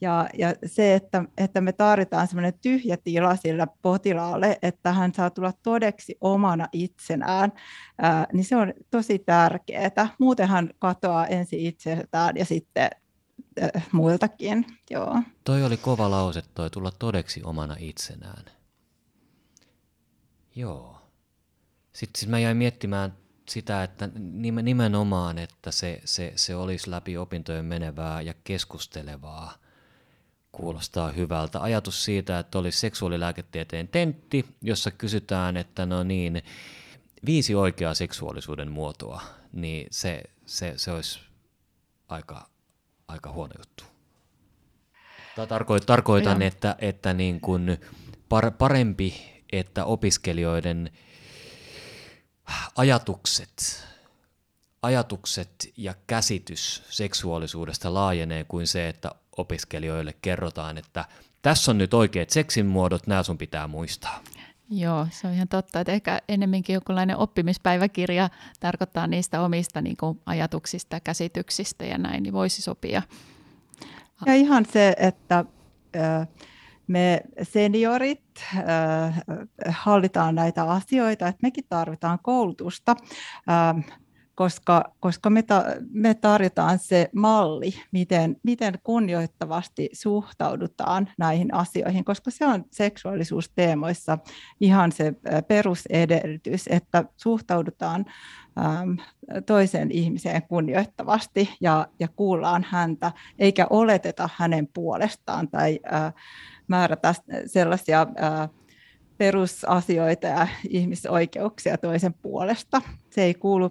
[0.00, 5.30] Ja, ja se, että, että me tarvitaan semmoinen tyhjä tila sillä potilaalle, että hän saa
[5.30, 7.52] tulla todeksi omana itsenään,
[7.98, 10.08] ää, niin se on tosi tärkeää.
[10.18, 12.90] Muuten hän katoaa ensin itseltään ja sitten
[13.62, 14.66] äh, muiltakin.
[14.90, 15.22] Joo.
[15.44, 18.44] Toi oli kova lause, toi tulla todeksi omana itsenään.
[20.56, 20.98] Joo.
[21.92, 24.08] Sitten siis mä jäin miettimään sitä, että
[24.62, 29.54] nimenomaan, että se, se, se olisi läpi opintojen menevää ja keskustelevaa,
[30.52, 31.60] kuulostaa hyvältä.
[31.60, 36.42] Ajatus siitä, että olisi seksuaalilääketieteen tentti, jossa kysytään, että no niin,
[37.26, 41.20] viisi oikeaa seksuaalisuuden muotoa, niin se, se, se olisi
[42.08, 42.48] aika,
[43.08, 43.84] aika huono juttu.
[45.86, 47.80] Tarkoitan, että, että niin kuin
[48.58, 49.14] parempi,
[49.52, 50.90] että opiskelijoiden
[52.76, 53.86] ajatukset,
[54.82, 61.04] ajatukset ja käsitys seksuaalisuudesta laajenee kuin se, että opiskelijoille kerrotaan, että
[61.42, 64.20] tässä on nyt oikeat seksin muodot, nämä sun pitää muistaa.
[64.70, 68.30] Joo, se on ihan totta, että ehkä ennemminkin jokinlainen oppimispäiväkirja
[68.60, 73.02] tarkoittaa niistä omista niin kuin, ajatuksista ja käsityksistä ja näin, niin voisi sopia.
[74.26, 75.44] Ja ihan se, että
[76.86, 78.44] me seniorit
[79.68, 82.96] hallitaan näitä asioita, että mekin tarvitaan koulutusta
[84.34, 92.30] koska, koska me, ta, me tarjotaan se malli, miten, miten kunnioittavasti suhtaudutaan näihin asioihin, koska
[92.30, 94.18] se on seksuaalisuusteemoissa
[94.60, 95.14] ihan se
[95.48, 98.04] perusedellytys, että suhtaudutaan
[98.58, 98.96] äm,
[99.46, 106.12] toisen ihmiseen kunnioittavasti ja, ja kuullaan häntä, eikä oleteta hänen puolestaan tai ä,
[106.68, 107.14] määrätä
[107.46, 108.48] sellaisia ä,
[109.18, 112.82] perusasioita ja ihmisoikeuksia toisen puolesta.
[113.10, 113.70] Se ei kuulu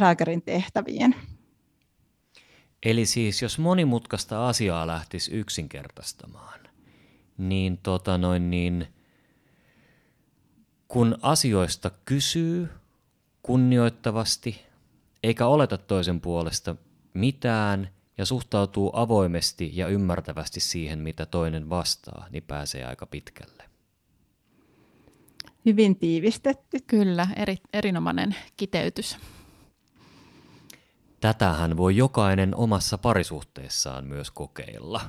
[0.00, 1.14] lääkärin tehtäviin.
[2.82, 6.60] Eli siis jos monimutkaista asiaa lähtisi yksinkertaistamaan,
[7.38, 8.86] niin, tota noin, niin
[10.88, 12.68] kun asioista kysyy
[13.42, 14.62] kunnioittavasti,
[15.22, 16.76] eikä oleta toisen puolesta
[17.14, 23.64] mitään ja suhtautuu avoimesti ja ymmärtävästi siihen, mitä toinen vastaa, niin pääsee aika pitkälle.
[25.64, 26.78] Hyvin tiivistetty.
[26.86, 29.16] Kyllä, eri, erinomainen kiteytys.
[31.22, 35.00] Tätähän voi jokainen omassa parisuhteessaan myös kokeilla.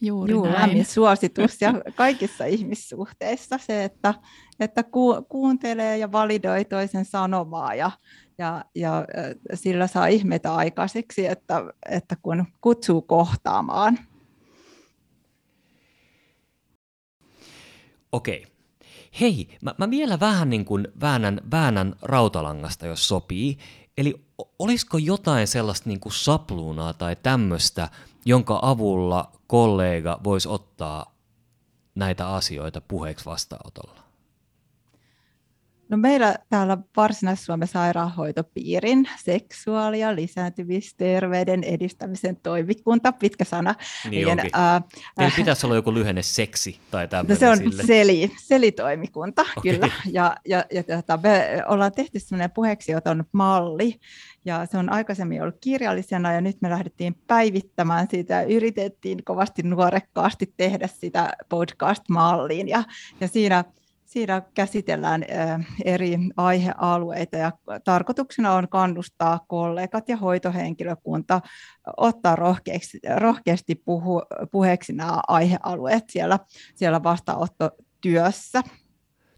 [0.00, 0.84] Juuri Juu, näin.
[0.84, 4.14] suositus ja kaikissa ihmissuhteissa se, että,
[4.60, 7.90] että ku, kuuntelee ja validoi toisen sanomaa ja,
[8.38, 9.04] ja, ja
[9.54, 13.98] sillä saa ihmeitä aikaiseksi, että, että kun kutsuu kohtaamaan.
[18.12, 18.46] Okei.
[19.20, 23.58] Hei, mä, mä vielä vähän niin kuin väännän, väännän rautalangasta, jos sopii.
[23.98, 24.26] Eli
[24.58, 27.88] olisiko jotain sellaista niin kuin sapluunaa tai tämmöistä,
[28.24, 31.14] jonka avulla kollega voisi ottaa
[31.94, 34.07] näitä asioita puheeksi vastaanotolla?
[35.88, 43.74] No meillä täällä Varsinais-Suomen sairaanhoitopiirin seksuaali- ja lisääntymisterveyden edistämisen toimikunta, pitkä sana.
[44.10, 44.82] Niin Meidän, ää,
[45.18, 47.82] Meillä pitäisi olla joku lyhenne seksi tai tämmöinen no se on sille.
[47.82, 49.72] seli, selitoimikunta, okay.
[49.72, 49.90] kyllä.
[50.12, 54.00] Ja, ja, ja tota, me ollaan tehty semmoinen puheeksioton malli,
[54.44, 59.62] ja se on aikaisemmin ollut kirjallisena ja nyt me lähdettiin päivittämään sitä ja yritettiin kovasti
[59.62, 62.84] nuorekkaasti tehdä sitä podcast-malliin ja,
[63.20, 63.64] ja siinä
[64.08, 65.24] Siinä käsitellään
[65.84, 67.52] eri aihealueita ja
[67.84, 71.40] tarkoituksena on kannustaa kollegat ja hoitohenkilökunta
[71.96, 76.38] ottaa rohkeasti, rohkeasti puhu, puheeksi nämä aihealueet siellä,
[76.74, 78.62] siellä vastaanottotyössä.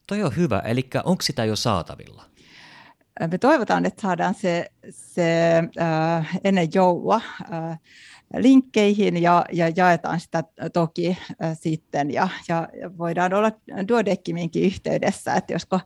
[0.07, 2.25] Toi on hyvä, eli onko sitä jo saatavilla?
[3.31, 7.21] Me toivotaan, että saadaan se, se äh, ennen joulua.
[7.53, 7.79] Äh,
[8.37, 13.53] linkkeihin ja, ja jaetaan sitä toki äh, sitten ja, ja voidaan olla
[13.89, 15.81] Duodeckiminkin yhteydessä, että josko,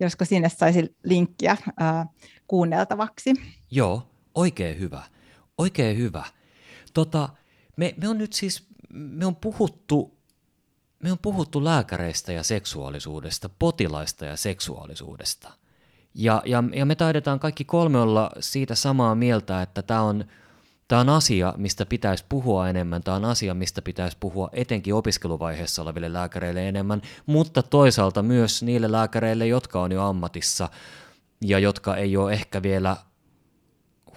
[0.00, 2.06] josko sinne saisi linkkiä äh,
[2.46, 3.34] kuunneltavaksi.
[3.70, 4.02] Joo,
[4.34, 5.02] oikein hyvä.
[5.58, 6.24] Oikein hyvä.
[6.94, 7.28] Tota,
[7.76, 10.18] me, me on nyt siis, me on puhuttu
[11.02, 15.52] me on puhuttu lääkäreistä ja seksuaalisuudesta, potilaista ja seksuaalisuudesta.
[16.14, 20.24] Ja, ja, ja me taidetaan kaikki kolme olla siitä samaa mieltä, että tämä on
[20.88, 25.82] Tämä on asia, mistä pitäisi puhua enemmän, tämä on asia, mistä pitäisi puhua etenkin opiskeluvaiheessa
[25.82, 30.68] oleville lääkäreille enemmän, mutta toisaalta myös niille lääkäreille, jotka on jo ammatissa
[31.40, 32.96] ja jotka ei ole ehkä vielä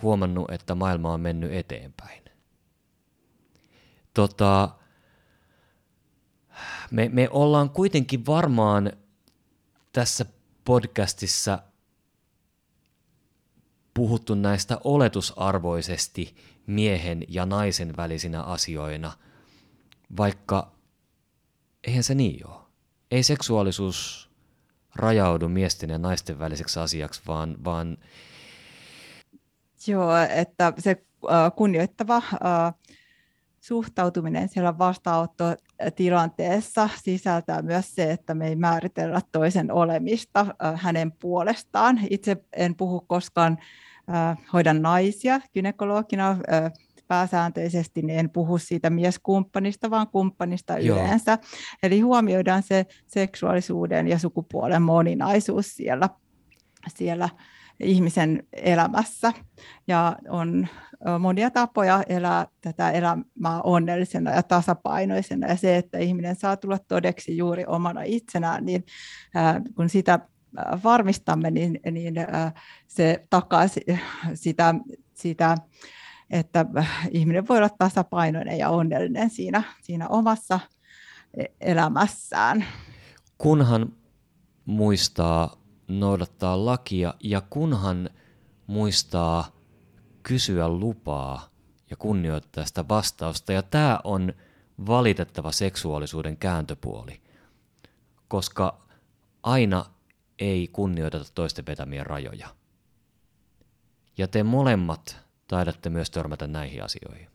[0.01, 2.21] huomannut, että maailma on mennyt eteenpäin.
[4.13, 4.69] Tota,
[6.91, 8.91] me, me ollaan kuitenkin varmaan
[9.93, 10.25] tässä
[10.65, 11.60] podcastissa
[13.93, 16.36] puhuttu näistä oletusarvoisesti
[16.67, 19.12] miehen ja naisen välisinä asioina,
[20.17, 20.71] vaikka
[21.88, 22.62] eihän se niin ole.
[23.12, 24.30] Ei seksuaalisuus
[24.95, 27.97] rajaudu miesten ja naisten väliseksi asiaksi, vaan, vaan
[29.88, 32.24] Joo, että se äh, kunnioittava äh,
[33.59, 40.45] suhtautuminen siellä vastaanottotilanteessa sisältää myös se, että me ei määritellä toisen olemista
[40.76, 41.99] hänen puolestaan.
[42.09, 43.57] Itse en puhu koskaan
[44.53, 46.38] hoidan naisia gynekologina
[47.07, 50.97] pääsääntöisesti, niin en puhu siitä mieskumppanista, vaan kumppanista Joo.
[50.97, 51.38] yleensä.
[51.84, 56.09] Eli huomioidaan se seksuaalisuuden ja sukupuolen moninaisuus siellä,
[56.88, 57.30] siellä
[57.80, 59.34] ihmisen elämässä.
[59.88, 60.68] Ja on
[61.20, 65.47] monia tapoja elää tätä elämää onnellisena ja tasapainoisena.
[65.47, 68.84] Ja se, että ihminen saa tulla todeksi juuri omana itsenään, niin
[69.76, 70.20] kun sitä
[70.84, 72.14] varmistamme, niin, niin
[72.88, 73.64] se takaa
[74.34, 74.76] sitä,
[75.14, 75.56] sitä
[76.30, 76.66] että
[77.12, 80.60] ihminen voi olla tasapainoinen ja onnellinen siinä, siinä omassa
[81.38, 82.66] e-, elämässään.
[83.38, 83.93] Kunhan
[84.66, 88.10] muistaa noudattaa lakia ja kunhan
[88.68, 89.52] muistaa
[90.24, 91.49] kysyä lupaa
[91.89, 93.54] ja kunnioittaa sitä vastausta.
[93.54, 94.34] Ja tämä on
[94.88, 97.22] valitettava seksuaalisuuden kääntöpuoli,
[98.28, 98.78] koska
[99.43, 99.86] aina
[100.42, 102.48] ei kunnioiteta toisten vetämiä rajoja.
[104.18, 105.18] Ja te molemmat
[105.48, 107.28] taidatte myös törmätä näihin asioihin.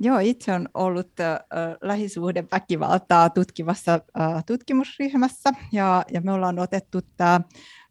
[0.00, 1.38] Joo, itse on ollut äh,
[1.82, 4.00] lähisuhdeväkivaltaa tutkivassa
[4.46, 7.40] tutkimusryhmässä ja, ja me ollaan otettu tämä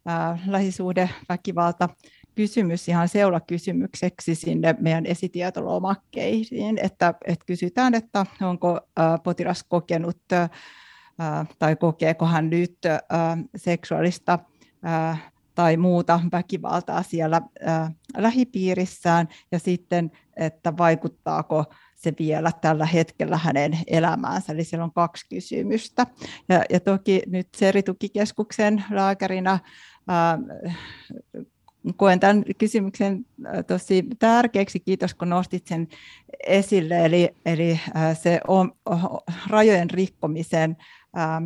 [0.08, 1.88] äh, lähisuhdeväkivalta
[2.34, 8.80] kysymys ihan seulakysymykseksi sinne meidän esitietolomakkeisiin, että, että kysytään, että onko
[9.24, 10.50] potilas kokenut äh,
[11.58, 12.78] tai kokeeko hän nyt
[13.56, 14.38] seksuaalista
[15.54, 21.64] tai muuta väkivaltaa siellä äh, lähipiirissään ja sitten, että vaikuttaako
[21.96, 24.52] se vielä tällä hetkellä hänen elämäänsä.
[24.52, 26.06] Eli siellä on kaksi kysymystä.
[26.48, 29.58] Ja, ja toki nyt Seritukikeskuksen lääkärinä
[30.08, 30.38] ää,
[31.96, 33.26] koen tämän kysymyksen
[33.66, 34.80] tosi tärkeäksi.
[34.80, 35.88] Kiitos, kun nostit sen
[36.46, 37.04] esille.
[37.04, 37.80] Eli, eli
[38.14, 38.72] se on,
[39.48, 40.76] rajojen rikkomisen
[41.14, 41.42] ää,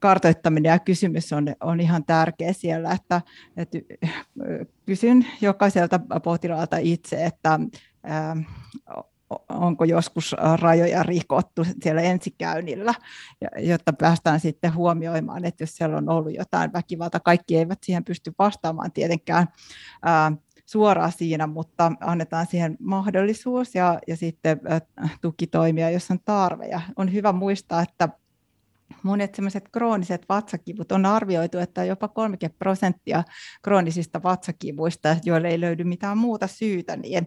[0.00, 3.22] kartoittaminen ja kysymys on, on ihan tärkeä siellä, että,
[3.56, 3.78] että
[4.86, 7.60] kysyn jokaiselta potilaalta itse, että
[9.48, 12.94] onko joskus rajoja rikottu siellä ensikäynnillä,
[13.58, 18.32] jotta päästään sitten huomioimaan, että jos siellä on ollut jotain väkivalta, kaikki eivät siihen pysty
[18.38, 19.48] vastaamaan tietenkään
[20.66, 24.60] suoraan siinä, mutta annetaan siihen mahdollisuus ja, ja sitten
[25.20, 26.66] tukitoimia, jos on tarve.
[26.66, 28.08] Ja on hyvä muistaa, että
[29.02, 33.24] monet sellaiset krooniset vatsakivut on arvioitu, että jopa 30 prosenttia
[33.62, 37.26] kroonisista vatsakivuista, joille ei löydy mitään muuta syytä, niin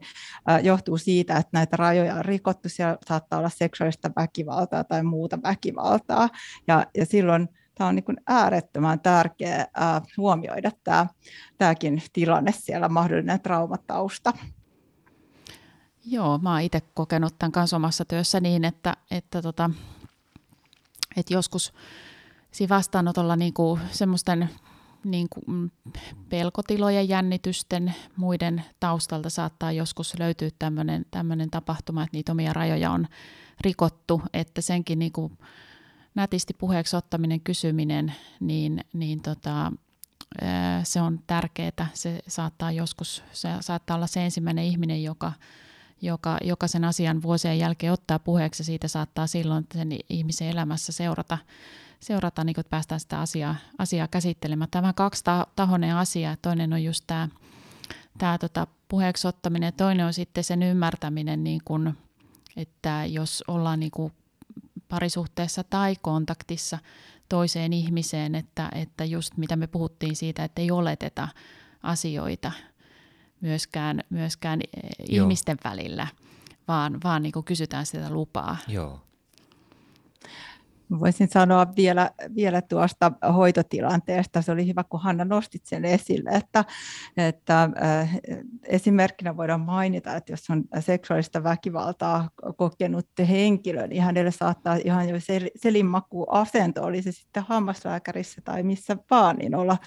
[0.64, 2.70] johtuu siitä, että näitä rajoja on rikottu.
[2.70, 6.30] Siellä saattaa olla seksuaalista väkivaltaa tai muuta väkivaltaa.
[6.68, 9.68] Ja, ja silloin tämä on niin äärettömän tärkeää
[10.18, 11.08] huomioida tämä,
[11.58, 14.34] tämäkin tilanne siellä, mahdollinen traumatausta.
[16.06, 19.70] Joo, mä oon itse kokenut tämän kanssa omassa työssä niin, että, että tota,
[21.18, 21.74] että joskus
[22.52, 24.50] siinä vastaanotolla niin kuin semmoisten
[25.04, 25.70] niin kuin mm,
[26.30, 30.50] pelkotilojen, jännitysten, muiden taustalta saattaa joskus löytyä
[31.12, 33.08] tämmöinen tapahtuma, että niitä omia rajoja on
[33.62, 35.38] rikottu, että senkin niin kuin
[36.16, 39.72] nätisti puheeksi ottaminen, kysyminen, niin, niin tota,
[40.84, 41.88] se on tärkeää.
[41.94, 45.34] Se saattaa joskus, se saattaa olla se ensimmäinen ihminen, joka
[46.02, 51.38] joka, joka sen asian vuosien jälkeen ottaa puheeksi siitä saattaa silloin sen ihmisen elämässä seurata,
[52.00, 54.72] seurata niin että päästään sitä asiaa, asiaa käsittelemään.
[54.72, 55.24] Tämä on kaksi
[55.56, 56.38] tahoinen asia.
[56.42, 57.28] Toinen on just tämä,
[58.18, 61.98] tämä tota, puheeksi ottaminen toinen on sitten sen ymmärtäminen, niin kuin,
[62.58, 64.14] että jos ollaan niin kuin
[64.90, 66.80] parisuhteessa tai kontaktissa
[67.30, 71.28] toiseen ihmiseen, että, että just mitä me puhuttiin siitä, että ei oleteta
[71.84, 72.52] asioita–
[73.42, 74.60] myöskään, myöskään
[75.10, 76.08] ihmisten välillä,
[76.68, 78.58] vaan, vaan niin kuin kysytään sitä lupaa.
[78.68, 79.00] Joo.
[81.00, 84.42] Voisin sanoa vielä, vielä tuosta hoitotilanteesta.
[84.42, 86.66] Se oli hyvä, kun Hanna nostit sen esille, että,
[87.18, 88.18] että äh,
[88.64, 95.16] esimerkkinä voidaan mainita, että jos on seksuaalista väkivaltaa kokenut henkilö, niin hänelle saattaa ihan jo
[95.56, 99.78] selinmaku asento, oli se sitten hammaslääkärissä tai missä vaan, niin olla,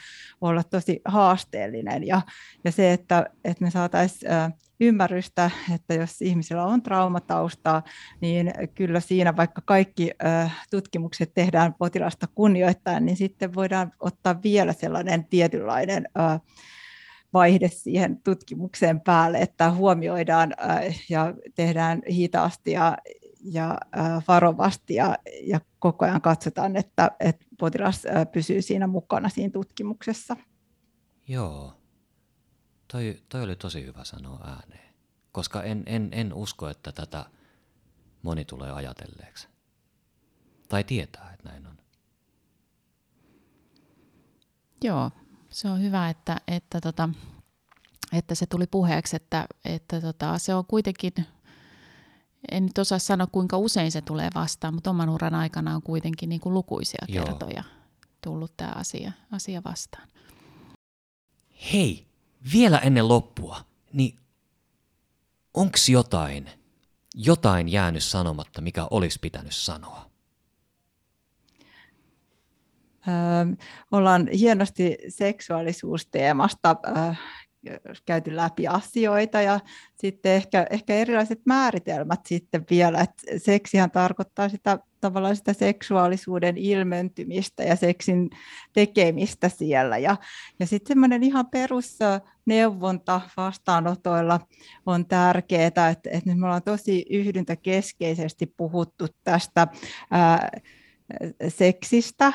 [0.40, 2.06] olla tosi haasteellinen.
[2.06, 2.22] Ja,
[2.64, 7.82] ja se, että, että me saataisiin äh, ymmärrystä, että jos ihmisellä on traumataustaa,
[8.20, 10.10] niin kyllä siinä vaikka kaikki
[10.70, 16.08] tutkimukset tehdään potilasta kunnioittaen, niin sitten voidaan ottaa vielä sellainen tietynlainen
[17.32, 20.54] vaihde siihen tutkimukseen päälle, että huomioidaan
[21.08, 22.98] ja tehdään hitaasti ja,
[23.44, 23.78] ja
[24.28, 28.02] varovasti ja, ja koko ajan katsotaan, että, että potilas
[28.32, 30.36] pysyy siinä mukana siinä tutkimuksessa.
[31.28, 31.72] Joo,
[32.94, 34.94] Toi, toi oli tosi hyvä sanoa ääneen,
[35.32, 37.26] koska en, en, en usko, että tätä
[38.22, 39.48] moni tulee ajatelleeksi.
[40.68, 41.78] Tai tietää, että näin on.
[44.84, 45.10] Joo,
[45.50, 47.08] se on hyvä, että, että, tota,
[48.12, 51.12] että se tuli puheeksi, että, että tota, se on kuitenkin,
[52.50, 56.28] en nyt osaa sanoa kuinka usein se tulee vastaan, mutta oman uran aikana on kuitenkin
[56.28, 57.24] niin kuin lukuisia Joo.
[57.24, 57.64] kertoja
[58.20, 60.08] tullut tämä asia, asia vastaan.
[61.72, 62.13] Hei,
[62.52, 63.60] vielä ennen loppua,
[63.92, 64.18] niin
[65.54, 66.50] onks jotain,
[67.14, 70.10] jotain jäänyt sanomatta, mikä olisi pitänyt sanoa?
[73.08, 73.54] Öö,
[73.90, 77.14] ollaan hienosti seksuaalisuusteemasta öö,
[78.06, 79.60] käyty läpi asioita ja
[80.00, 87.62] sitten ehkä, ehkä erilaiset määritelmät sitten vielä, että seksihän tarkoittaa sitä tavallaan sitä seksuaalisuuden ilmentymistä
[87.62, 88.30] ja seksin
[88.72, 89.98] tekemistä siellä.
[89.98, 90.16] Ja,
[90.60, 91.46] ja sitten semmoinen ihan
[92.44, 94.40] perusneuvonta vastaanotoilla
[94.86, 99.66] on tärkeää, että, että nyt me ollaan tosi yhdyntäkeskeisesti puhuttu tästä
[100.10, 100.50] ää,
[101.48, 102.32] seksistä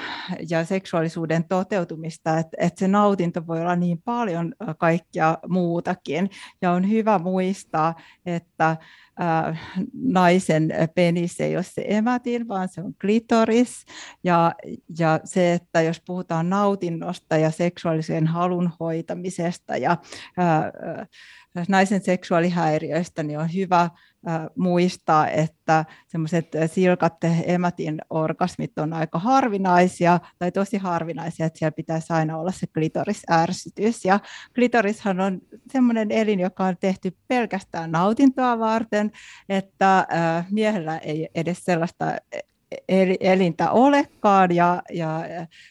[0.49, 6.29] ja seksuaalisuuden toteutumista, että, että se nautinto voi olla niin paljon kaikkea muutakin.
[6.61, 7.95] Ja on hyvä muistaa,
[8.25, 8.77] että
[9.19, 9.57] ää,
[9.93, 13.85] naisen penis ei ole se emätin, vaan se on klitoris.
[14.23, 14.51] Ja,
[14.99, 19.97] ja se, että jos puhutaan nautinnosta ja seksuaalisen halun hoitamisesta ja
[20.37, 20.71] ää,
[21.67, 23.89] naisen seksuaalihäiriöistä, niin on hyvä
[24.55, 27.13] muistaa, että semmoiset silkat
[27.45, 34.05] emätin orgasmit on aika harvinaisia tai tosi harvinaisia, että siellä pitäisi aina olla se klitorisärsytys.
[34.05, 34.19] Ja
[34.55, 35.41] klitorishan on
[35.71, 39.11] semmoinen elin, joka on tehty pelkästään nautintoa varten,
[39.49, 40.07] että
[40.51, 42.05] miehellä ei edes sellaista
[43.19, 45.23] elintä olekaan ja, ja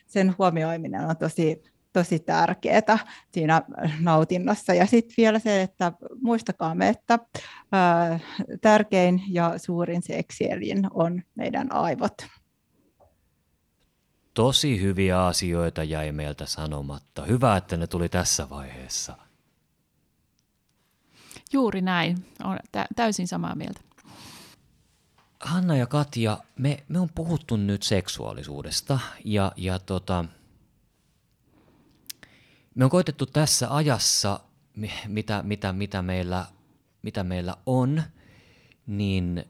[0.06, 1.62] sen huomioiminen on tosi
[1.98, 2.98] tosi tärkeää
[3.32, 3.62] siinä
[4.00, 4.74] nautinnossa.
[4.74, 5.92] Ja sitten vielä se, että
[6.22, 7.18] muistakaamme, että
[7.72, 8.20] ää,
[8.60, 12.26] tärkein ja suurin seksielin on meidän aivot.
[14.34, 17.24] Tosi hyviä asioita jäi meiltä sanomatta.
[17.24, 19.16] Hyvä, että ne tuli tässä vaiheessa.
[21.52, 22.26] Juuri näin.
[22.44, 22.58] Olen
[22.96, 23.80] täysin samaa mieltä.
[25.40, 30.24] Hanna ja Katja, me, me on puhuttu nyt seksuaalisuudesta ja, ja tota,
[32.78, 34.40] me on koitettu tässä ajassa,
[35.08, 36.46] mitä, mitä, mitä, meillä,
[37.02, 38.02] mitä meillä on,
[38.86, 39.44] niin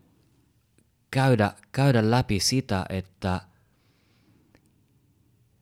[1.11, 3.41] käydä, käydä läpi sitä, että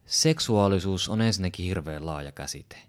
[0.05, 2.83] seksuaalisuus on ensinnäkin hirveän laaja käsite.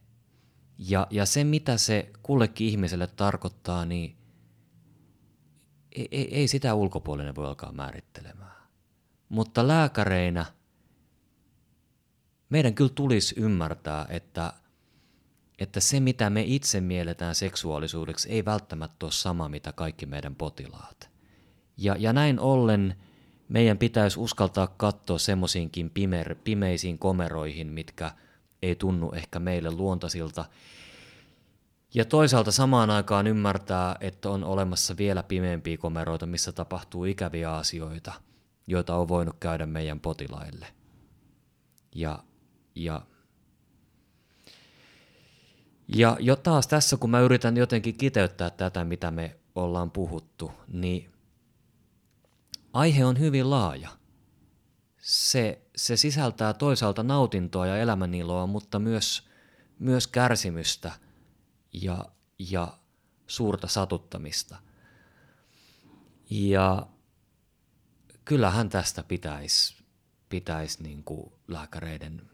[0.78, 4.18] Ja, ja se, mitä se kullekin ihmiselle tarkoittaa, niin
[5.92, 8.68] ei, ei, ei sitä ulkopuolinen voi alkaa määrittelemään.
[9.30, 10.46] Mutta lääkäreinä
[12.50, 14.54] meidän kyllä tulisi ymmärtää, että–
[15.60, 21.10] että se, mitä me itse mielletään seksuaalisuudeksi, ei välttämättä ole sama, mitä kaikki meidän potilaat.
[21.78, 22.96] Ja, ja näin ollen
[23.50, 25.92] meidän pitäisi uskaltaa katsoa semmoisiinkin
[26.44, 28.12] pimeisiin komeroihin, mitkä
[28.62, 30.46] ei tunnu ehkä meille luontaisilta.
[31.94, 38.14] Ja toisaalta samaan aikaan ymmärtää, että on olemassa vielä pimeämpiä komeroita, missä tapahtuu ikäviä asioita,
[38.68, 40.68] joita on voinut käydä meidän potilaille.
[41.96, 42.24] Ja,
[42.76, 43.02] ja
[45.88, 51.12] ja jo taas tässä, kun mä yritän jotenkin kiteyttää tätä, mitä me ollaan puhuttu, niin
[52.74, 53.90] aihe on hyvin laaja.
[54.98, 59.30] Se, se sisältää toisaalta nautintoa ja elämäniloa, mutta myös,
[59.80, 60.92] myös kärsimystä
[61.74, 62.06] ja,
[62.40, 62.78] ja
[63.28, 64.58] suurta satuttamista.
[66.30, 66.88] Ja
[68.26, 69.78] kyllähän tästä pitäisi
[70.30, 71.04] pitäis niin
[71.48, 72.30] lääkäreiden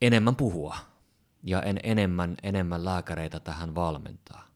[0.00, 0.76] enemmän puhua
[1.42, 4.48] ja en, enemmän, enemmän lääkäreitä tähän valmentaa.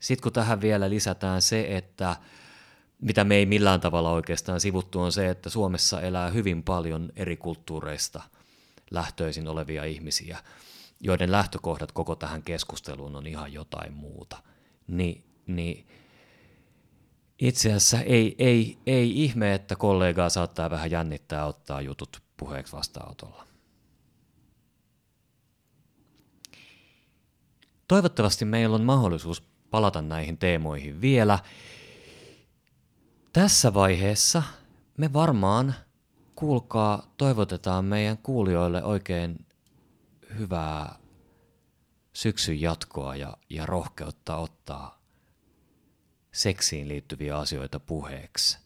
[0.00, 2.16] Sitten kun tähän vielä lisätään se, että
[3.00, 7.36] mitä me ei millään tavalla oikeastaan sivuttu, on se, että Suomessa elää hyvin paljon eri
[7.36, 8.22] kulttuureista
[8.90, 10.38] lähtöisin olevia ihmisiä,
[11.00, 14.42] joiden lähtökohdat koko tähän keskusteluun on ihan jotain muuta.
[14.86, 15.86] Ni, niin
[17.38, 23.46] itse asiassa ei, ei, ei ihme, että kollegaa saattaa vähän jännittää ottaa jutut puheeksi vastaanotolla.
[27.88, 31.38] Toivottavasti meillä on mahdollisuus palata näihin teemoihin vielä.
[33.32, 34.42] Tässä vaiheessa
[34.96, 35.74] me varmaan,
[36.34, 39.46] kuulkaa, toivotetaan meidän kuulijoille oikein
[40.38, 40.98] hyvää
[42.12, 44.98] syksyn jatkoa ja, ja rohkeutta ottaa
[46.32, 48.58] seksiin liittyviä asioita puheeksi.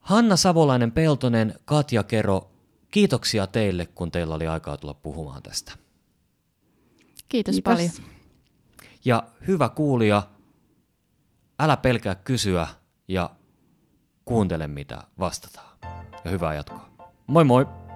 [0.00, 2.50] Hanna Savolainen-Peltonen, Katja Kero,
[2.90, 5.87] kiitoksia teille, kun teillä oli aikaa tulla puhumaan tästä.
[7.28, 7.72] Kiitos, Kiitos.
[7.72, 7.90] paljon.
[9.04, 10.22] Ja hyvä kuulija,
[11.58, 12.66] älä pelkää kysyä
[13.08, 13.30] ja
[14.24, 15.78] kuuntele mitä vastataan.
[16.24, 16.88] Ja hyvää jatkoa.
[17.26, 17.87] Moi moi!